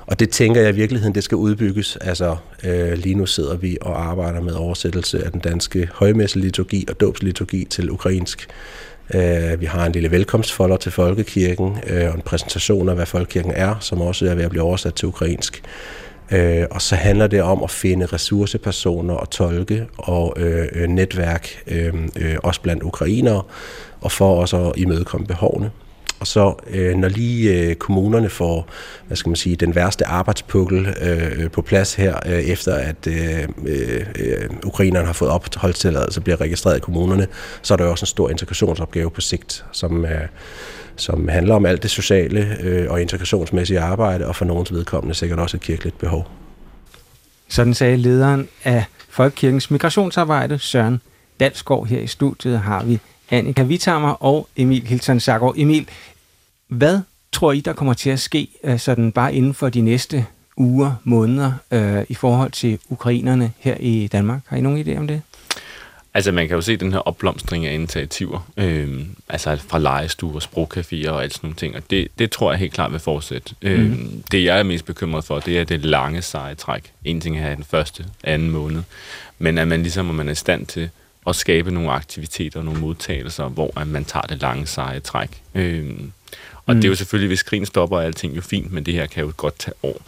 [0.06, 1.96] Og det tænker jeg i virkeligheden, det skal udbygges.
[1.96, 7.00] Altså, øh, lige nu sidder vi og arbejder med oversættelse af den danske højmesseliturgi og
[7.00, 8.48] dåbsliturgi til ukrainsk.
[9.14, 13.52] Øh, vi har en lille velkomstfolder til Folkekirken øh, og en præsentation af, hvad Folkekirken
[13.54, 15.62] er, som også er ved at blive oversat til ukrainsk.
[16.32, 21.48] Øh, og så handler det om at finde ressourcepersoner og tolke og øh, øh netværk,
[21.66, 23.42] øh, øh, også blandt ukrainere,
[24.00, 25.70] og for også at imødekomme behovene.
[26.20, 28.68] Og så øh, når lige øh, kommunerne får,
[29.06, 33.48] hvad skal man sige, den værste arbejdspukkel øh, på plads her, øh, efter at øh,
[33.66, 37.26] øh, ukrainerne har fået opholdstilladelse og bliver registreret i kommunerne,
[37.62, 40.20] så er der jo også en stor integrationsopgave på sigt, som, øh,
[40.96, 45.38] som handler om alt det sociale øh, og integrationsmæssige arbejde, og for nogens vedkommende sikkert
[45.38, 46.28] også et kirkeligt behov.
[47.48, 51.00] Sådan sagde lederen af Folkekirkens migrationsarbejde, Søren
[51.40, 51.86] Dalsgaard.
[51.86, 52.98] Her i studiet har vi
[53.30, 55.52] Annika Vitammer og Emil Hilton Sager.
[55.56, 55.88] Emil,
[56.68, 57.00] hvad
[57.32, 60.94] tror I, der kommer til at ske øh, sådan bare inden for de næste uger,
[61.04, 64.40] måneder øh, i forhold til ukrainerne her i Danmark?
[64.46, 65.22] Har I nogen idé om det?
[66.14, 71.10] Altså, man kan jo se den her opblomstring af initiativer, øh, altså fra legestuer, sprogcaféer
[71.10, 73.54] og alt sådan nogle ting, og det, det tror jeg helt klart vil fortsætte.
[73.62, 73.68] Mm.
[73.68, 73.96] Øh,
[74.30, 76.92] det, jeg er mest bekymret for, det er det lange seje træk.
[77.04, 78.82] En ting er den første, anden måned,
[79.38, 80.90] men at man ligesom, at man er i stand til
[81.26, 85.42] at skabe nogle aktiviteter og nogle modtagelser, hvor man tager det lange seje træk.
[85.54, 85.90] Øh,
[86.66, 86.80] og mm.
[86.80, 86.96] det er jo mm.
[86.96, 89.74] selvfølgelig, hvis krigen stopper, er alting jo fint, men det her kan jo godt tage
[89.82, 90.02] år.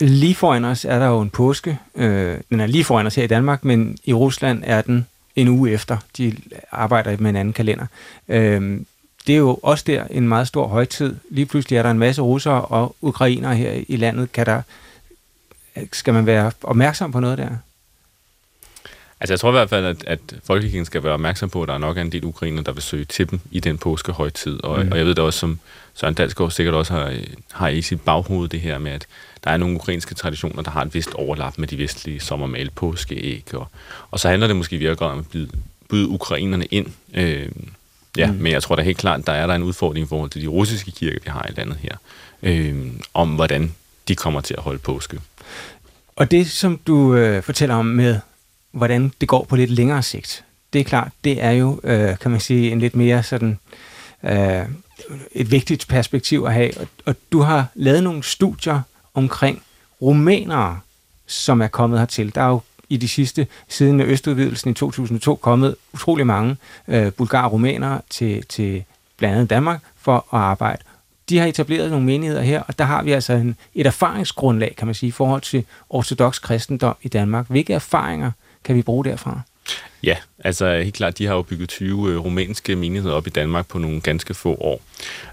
[0.00, 1.78] Lige foran os er der jo en påske.
[1.94, 5.48] Øh, den er lige foran os her i Danmark, men i Rusland er den en
[5.48, 5.96] uge efter.
[6.16, 6.36] De
[6.72, 7.86] arbejder med en anden kalender.
[8.28, 8.80] Øh,
[9.26, 11.16] det er jo også der en meget stor højtid.
[11.30, 14.32] Lige pludselig er der en masse russere og ukrainere her i landet.
[14.32, 14.62] Kan der,
[15.92, 17.48] skal man være opmærksom på noget der?
[19.22, 21.74] Altså jeg tror i hvert fald, at, at Folkekirken skal være opmærksom på, at der
[21.74, 24.64] er nok en del ukrainer, der vil søge til dem i den påskehøjtid.
[24.64, 24.92] Og, mm.
[24.92, 25.58] og jeg ved det også, som
[25.94, 27.14] Søren Dalsgaard sikkert også har,
[27.52, 29.06] har i sit baghoved det her med, at
[29.44, 33.54] der er nogle ukrainske traditioner, der har et vist overlap med de vestlige sommermal påskeæg.
[33.54, 33.68] Og,
[34.10, 35.48] og så handler det måske virkelig om at byde,
[35.88, 36.86] byde ukrainerne ind.
[37.14, 37.48] Øh,
[38.16, 38.38] ja, mm.
[38.38, 40.46] men jeg tror da helt klart, der er der en udfordring i forhold til de
[40.46, 41.96] russiske kirker, vi har i landet her,
[42.42, 43.74] øh, om hvordan
[44.08, 45.20] de kommer til at holde påske.
[46.16, 48.18] Og det, som du øh, fortæller om med
[48.72, 50.44] hvordan det går på lidt længere sigt.
[50.72, 53.58] Det er klart, det er jo, øh, kan man sige, en lidt mere sådan,
[54.22, 54.64] øh,
[55.32, 56.78] et vigtigt perspektiv at have.
[56.80, 58.80] Og, og du har lavet nogle studier
[59.14, 59.62] omkring
[60.02, 60.80] rumænere,
[61.26, 62.34] som er kommet hertil.
[62.34, 66.56] Der er jo i de sidste, siden Østudvidelsen i 2002, kommet utrolig mange
[66.88, 68.84] øh, bulgare rumænere til, til
[69.16, 70.82] blandt andet Danmark for at arbejde.
[71.28, 74.86] De har etableret nogle menigheder her, og der har vi altså en, et erfaringsgrundlag, kan
[74.86, 77.46] man sige, i forhold til ortodox kristendom i Danmark.
[77.48, 78.30] Hvilke erfaringer
[78.64, 79.40] kan vi bruge derfra?
[80.02, 83.68] Ja, altså helt klart, de har jo bygget 20 øh, rumænske menigheder op i Danmark
[83.68, 84.80] på nogle ganske få år.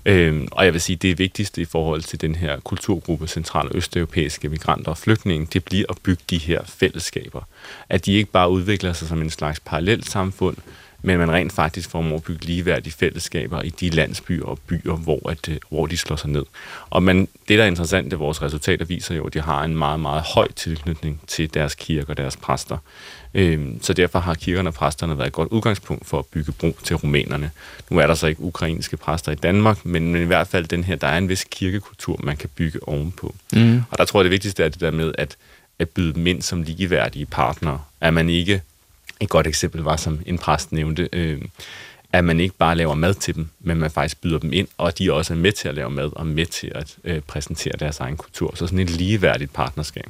[0.05, 3.75] Øhm, og jeg vil sige, det vigtigste i forhold til den her kulturgruppe central- og
[3.75, 7.41] østeuropæiske migranter og flygtninge, det bliver at bygge de her fællesskaber.
[7.89, 10.57] At de ikke bare udvikler sig som en slags parallelt samfund,
[11.01, 15.29] men man rent faktisk får at bygge ligeværdige fællesskaber i de landsbyer og byer, hvor,
[15.29, 16.45] at, øh, hvor de slår sig ned.
[16.89, 19.77] Og man, det, der er interessant, det vores resultater viser jo, at de har en
[19.77, 22.77] meget, meget høj tilknytning til deres kirker og deres præster.
[23.33, 26.77] Øhm, så derfor har kirkerne og præsterne været et godt udgangspunkt for at bygge bro
[26.83, 27.51] til rumænerne.
[27.89, 30.83] Nu er der så ikke ukrainske præster i Danmark, men, men i hvert fald den
[30.83, 33.35] her, der er en vis kirkekultur, man kan bygge ovenpå.
[33.53, 33.81] Mm.
[33.91, 35.37] Og der tror jeg, det vigtigste er det der med, at,
[35.79, 37.81] at byde dem ind som ligeværdige partnere.
[38.01, 38.61] At man ikke
[39.19, 41.41] et godt eksempel var, som en præst nævnte, øh,
[42.13, 44.97] at man ikke bare laver mad til dem, men man faktisk byder dem ind, og
[44.97, 47.99] de også er med til at lave mad og med til at øh, præsentere deres
[47.99, 48.53] egen kultur.
[48.55, 50.09] Så sådan et ligeværdigt partnerskab.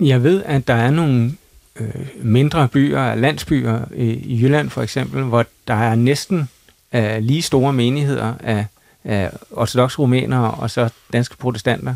[0.00, 1.32] Jeg ved, at der er nogle
[1.76, 6.48] øh, mindre byer, landsbyer i, i Jylland for eksempel, hvor der er næsten
[6.94, 8.66] øh, lige store menigheder af,
[9.04, 11.94] af ortodoxe rumænere og så danske protestanter.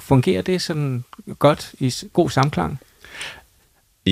[0.00, 1.04] Fungerer det sådan
[1.38, 2.80] godt i god samklang?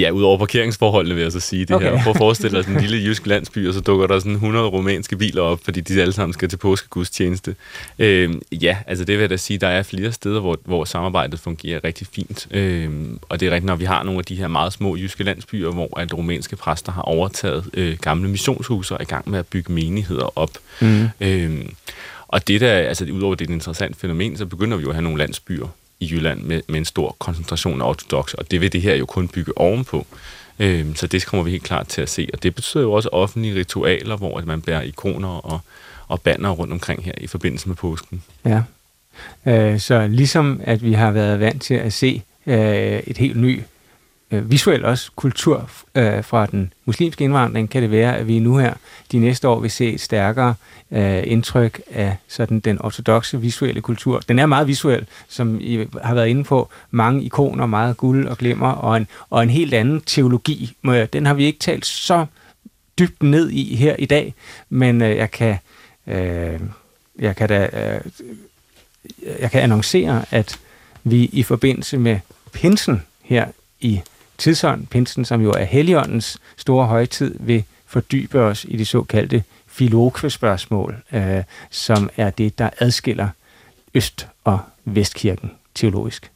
[0.00, 1.90] Ja, udover parkeringsforholdene vil jeg så sige det okay.
[1.90, 2.02] her.
[2.02, 5.16] Prøv at forestille dig en lille jysk landsby, og så dukker der sådan 100 romanske
[5.16, 7.56] biler op, fordi de alle sammen skal til påskegudstjeneste.
[7.98, 11.40] Øh, ja, altså det vil jeg da sige, der er flere steder, hvor, hvor samarbejdet
[11.40, 12.46] fungerer rigtig fint.
[12.50, 12.90] Øh,
[13.28, 15.70] og det er rigtigt, når vi har nogle af de her meget små jyske landsbyer,
[15.70, 19.46] hvor at rumænske præster har overtaget øh, gamle missionshuse og er i gang med at
[19.46, 20.50] bygge menigheder op.
[20.80, 21.08] Mm.
[21.20, 21.64] Øh,
[22.28, 24.94] og det der, altså udover det er et interessant fænomen, så begynder vi jo at
[24.94, 25.66] have nogle landsbyer,
[26.00, 29.06] i Jylland med, med en stor koncentration af ortodoxe, og det vil det her jo
[29.06, 30.06] kun bygge ovenpå.
[30.58, 33.08] Øh, så det kommer vi helt klart til at se, og det betyder jo også
[33.12, 35.60] offentlige ritualer, hvor man bærer ikoner og,
[36.08, 38.22] og banner rundt omkring her i forbindelse med påsken.
[38.44, 38.62] Ja,
[39.46, 43.62] øh, så ligesom at vi har været vant til at se øh, et helt ny
[44.30, 48.56] øh, visuelt også kultur øh, fra den muslimske indvandring, kan det være, at vi nu
[48.56, 48.74] her
[49.12, 50.54] de næste år vil se et stærkere
[50.90, 54.20] øh, indtryk af sådan den ortodoxe visuelle kultur.
[54.20, 56.68] Den er meget visuel, som I har været inde på.
[56.90, 60.76] Mange ikoner, meget guld og glimmer, og en, og en helt anden teologi.
[61.12, 62.26] Den har vi ikke talt så
[62.98, 64.34] dybt ned i her i dag,
[64.68, 65.58] men øh, jeg kan
[66.06, 66.60] øh,
[67.18, 68.00] jeg kan da øh,
[69.40, 70.58] jeg kan annoncere, at
[71.04, 72.18] vi i forbindelse med
[72.52, 73.46] pinsen her
[73.80, 74.00] i
[74.38, 80.96] tidsånd, pinsen, som jo er Helligåndens store højtid, vil fordybe os i de såkaldte filokvespørgsmål,
[81.12, 83.28] øh, som er det, der adskiller
[83.94, 86.30] Øst- og Vestkirken teologisk.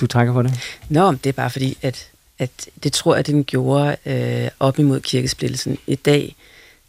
[0.00, 0.78] Du trækker på det?
[0.88, 5.00] Nå, det er bare fordi, at, at det tror jeg, den gjorde øh, op imod
[5.00, 5.78] kirkesplittelsen.
[5.86, 6.36] I dag,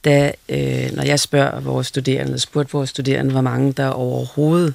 [0.06, 4.74] da, øh, når jeg spørger vores studerende, eller spurgte vores studerende, hvor mange der overhovedet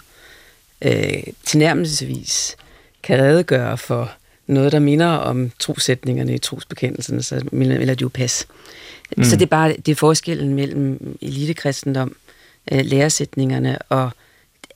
[0.83, 2.57] øh, tilnærmelsesvis
[3.03, 4.13] kan redegøre for
[4.49, 8.47] noget, der minder om trosætningerne i trosbekendelsen, så vil det jo passe.
[9.17, 9.25] Mm.
[9.25, 12.17] Så det er bare det er forskellen mellem elitekristendom,
[12.73, 14.11] øh, læresætningerne og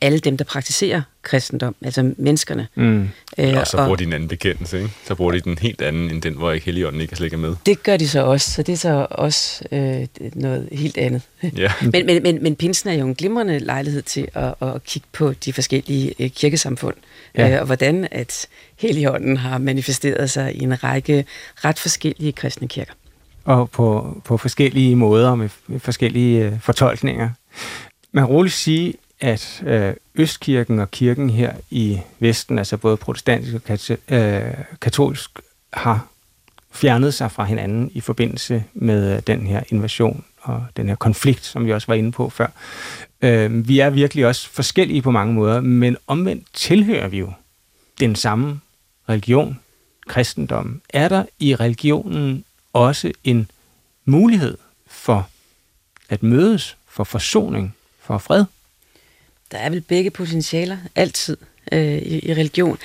[0.02, 2.68] alle dem, der praktiserer kristendom, altså menneskerne.
[2.74, 3.08] Mm.
[3.38, 4.90] Øh, og så bruger og, de en anden bekendelse, ikke?
[5.06, 7.54] Så bruger de den helt anden, end den, hvor ikke Helligånden ikke slet med.
[7.66, 11.22] Det gør de så også, så det er så også øh, noget helt andet.
[11.56, 11.72] Ja.
[11.92, 15.32] men, men, men, men pinsen er jo en glimrende lejlighed til at, at kigge på
[15.32, 16.94] de forskellige øh, kirkesamfund,
[17.36, 17.54] ja.
[17.54, 18.46] øh, og hvordan at
[18.78, 21.24] Helligånden har manifesteret sig i en række
[21.56, 22.92] ret forskellige kristne kirker.
[23.44, 27.30] Og på, på forskellige måder, med forskellige øh, fortolkninger.
[28.12, 33.54] Man kan roligt sige, at øh, Østkirken og kirken her i Vesten, altså både protestantisk
[33.54, 35.30] og kat- øh, katolsk,
[35.72, 36.06] har
[36.72, 41.44] fjernet sig fra hinanden i forbindelse med øh, den her invasion og den her konflikt,
[41.44, 42.46] som vi også var inde på før.
[43.22, 47.32] Øh, vi er virkelig også forskellige på mange måder, men omvendt tilhører vi jo
[48.00, 48.60] den samme
[49.08, 49.58] religion,
[50.08, 50.80] kristendom.
[50.88, 53.50] Er der i religionen også en
[54.04, 55.28] mulighed for
[56.08, 58.44] at mødes, for forsoning, for fred?
[59.52, 61.36] Der er vel begge potentialer, altid,
[61.72, 62.78] øh, i, i religion.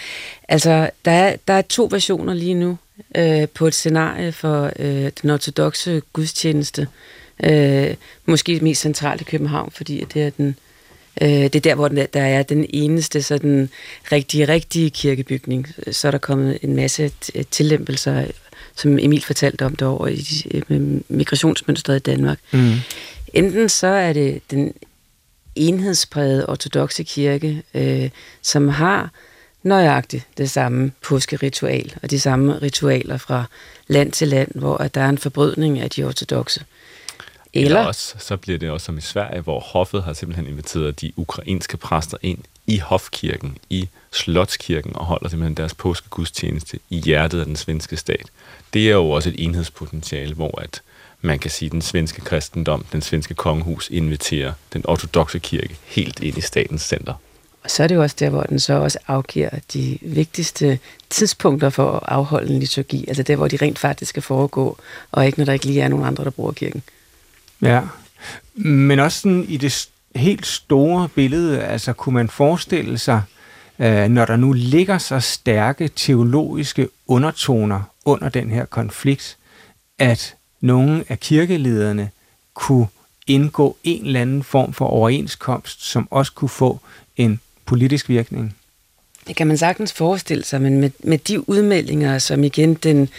[0.48, 2.78] Altså, der er, der er to versioner lige nu
[3.16, 6.82] øh, på et scenarie for øh, den ortodoxe gudstjeneste.
[6.82, 6.88] Øh,
[8.26, 10.56] måske mest centralt i København, fordi det er den
[11.22, 13.70] øh, det er der, hvor den, der er den eneste sådan
[14.12, 15.68] rigtige, rigtige kirkebygning.
[15.92, 17.12] Så er der kommet en masse
[17.52, 18.26] tillempelser,
[18.76, 20.64] som Emil fortalte om derovre i
[21.10, 22.40] migrationsmønstret i Danmark.
[22.52, 22.74] Mm.
[23.34, 24.74] Enten så er det den
[25.56, 28.10] enhedspræget ortodoxe kirke, øh,
[28.42, 29.12] som har
[29.64, 33.46] nøjagtigt det samme påskeritual, og de samme ritualer fra
[33.88, 36.66] land til land, hvor at der er en forbrydning af de ortodoxe.
[37.54, 41.02] Eller, Eller også, så bliver det også som i Sverige, hvor hoffet har simpelthen inviteret
[41.02, 47.40] de ukrainske præster ind i hofkirken, i slotskirken, og holder simpelthen deres påskegudstjeneste i hjertet
[47.40, 48.26] af den svenske stat.
[48.74, 50.82] Det er jo også et enhedspotentiale, hvor at
[51.22, 56.38] man kan sige, den svenske kristendom, den svenske kongehus inviterer den ortodoxe kirke helt ind
[56.38, 57.14] i statens center.
[57.64, 60.80] Og så er det jo også der, hvor den så også afgiver de vigtigste
[61.10, 63.06] tidspunkter for at afholde en liturgi.
[63.08, 64.78] Altså der, hvor de rent faktisk skal foregå,
[65.12, 66.84] og ikke når der ikke lige er nogen andre, der bruger kirken.
[67.62, 67.82] Ja,
[68.56, 73.22] men også sådan i det helt store billede, altså kunne man forestille sig,
[73.80, 79.38] øh, når der nu ligger så stærke teologiske undertoner under den her konflikt,
[80.00, 82.10] at nogle af kirkelederne
[82.54, 82.88] kunne
[83.28, 86.80] indgå en eller anden form for overenskomst, som også kunne få
[87.18, 88.56] en politisk virkning?
[89.28, 93.10] Det kan man sagtens forestille sig, men med, med de udmeldinger, som igen den,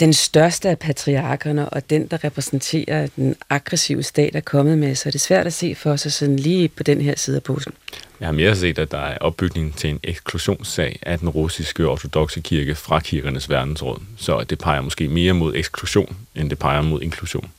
[0.00, 5.08] den største af patriarkerne og den, der repræsenterer den aggressive stat, er kommet med, så
[5.08, 7.72] er det svært at se for sig sådan lige på den her side af posen.
[8.20, 12.40] Jeg har mere set, at der er opbygning til en eksklusionssag af den russiske ortodoxe
[12.40, 13.98] kirke fra kirkernes verdensråd.
[14.16, 17.50] Så det peger måske mere mod eksklusion, end det peger mod inklusion.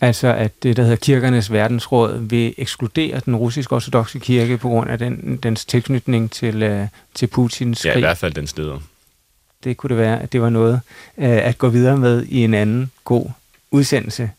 [0.00, 4.90] Altså at det, der hedder kirkernes verdensråd, vil ekskludere den russiske ortodoxe kirke på grund
[4.90, 7.90] af den, dens tilknytning til, uh, til Putins krig?
[7.90, 8.80] Ja, i hvert fald den leder.
[9.64, 10.80] Det kunne det være, at det var noget
[11.18, 13.26] øh, at gå videre med i en anden god
[13.70, 14.30] udsendelse.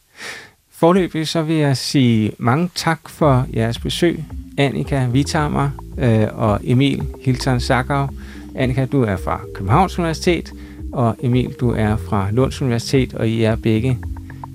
[0.71, 4.23] Forløbig så vil jeg sige mange tak for jeres besøg,
[4.57, 8.07] Annika Vitammer øh, og Emil Hilton Sakau.
[8.55, 10.51] Annika, du er fra Københavns Universitet,
[10.93, 13.97] og Emil, du er fra Lunds Universitet, og I er begge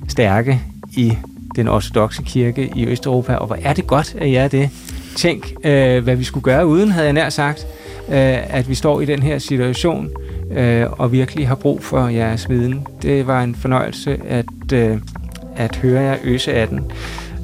[0.09, 0.61] stærke
[0.97, 1.13] i
[1.57, 3.35] den ortodoxe kirke i Østeuropa.
[3.35, 4.71] Og hvor er det godt, at I er det.
[5.17, 7.67] tænk, øh, hvad vi skulle gøre uden, havde jeg nær sagt,
[8.09, 10.11] øh, at vi står i den her situation
[10.57, 12.87] øh, og virkelig har brug for jeres viden.
[13.03, 14.99] Det var en fornøjelse at, øh,
[15.57, 16.93] at høre jer øse af den.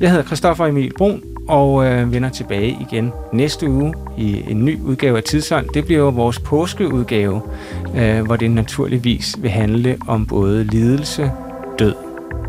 [0.00, 4.80] Jeg hedder Christoffer Emil Brun, og øh, vender tilbage igen næste uge i en ny
[4.80, 5.66] udgave af Tidsånd.
[5.74, 7.42] Det bliver jo vores påskeudgave,
[7.96, 11.32] øh, hvor det naturligvis vil handle om både lidelse,
[11.78, 11.94] død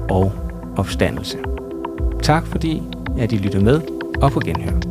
[0.10, 0.32] og
[0.78, 1.38] opstandelse.
[2.22, 2.82] Tak fordi
[3.20, 3.82] at I lytter med,
[4.22, 4.91] og på genhør.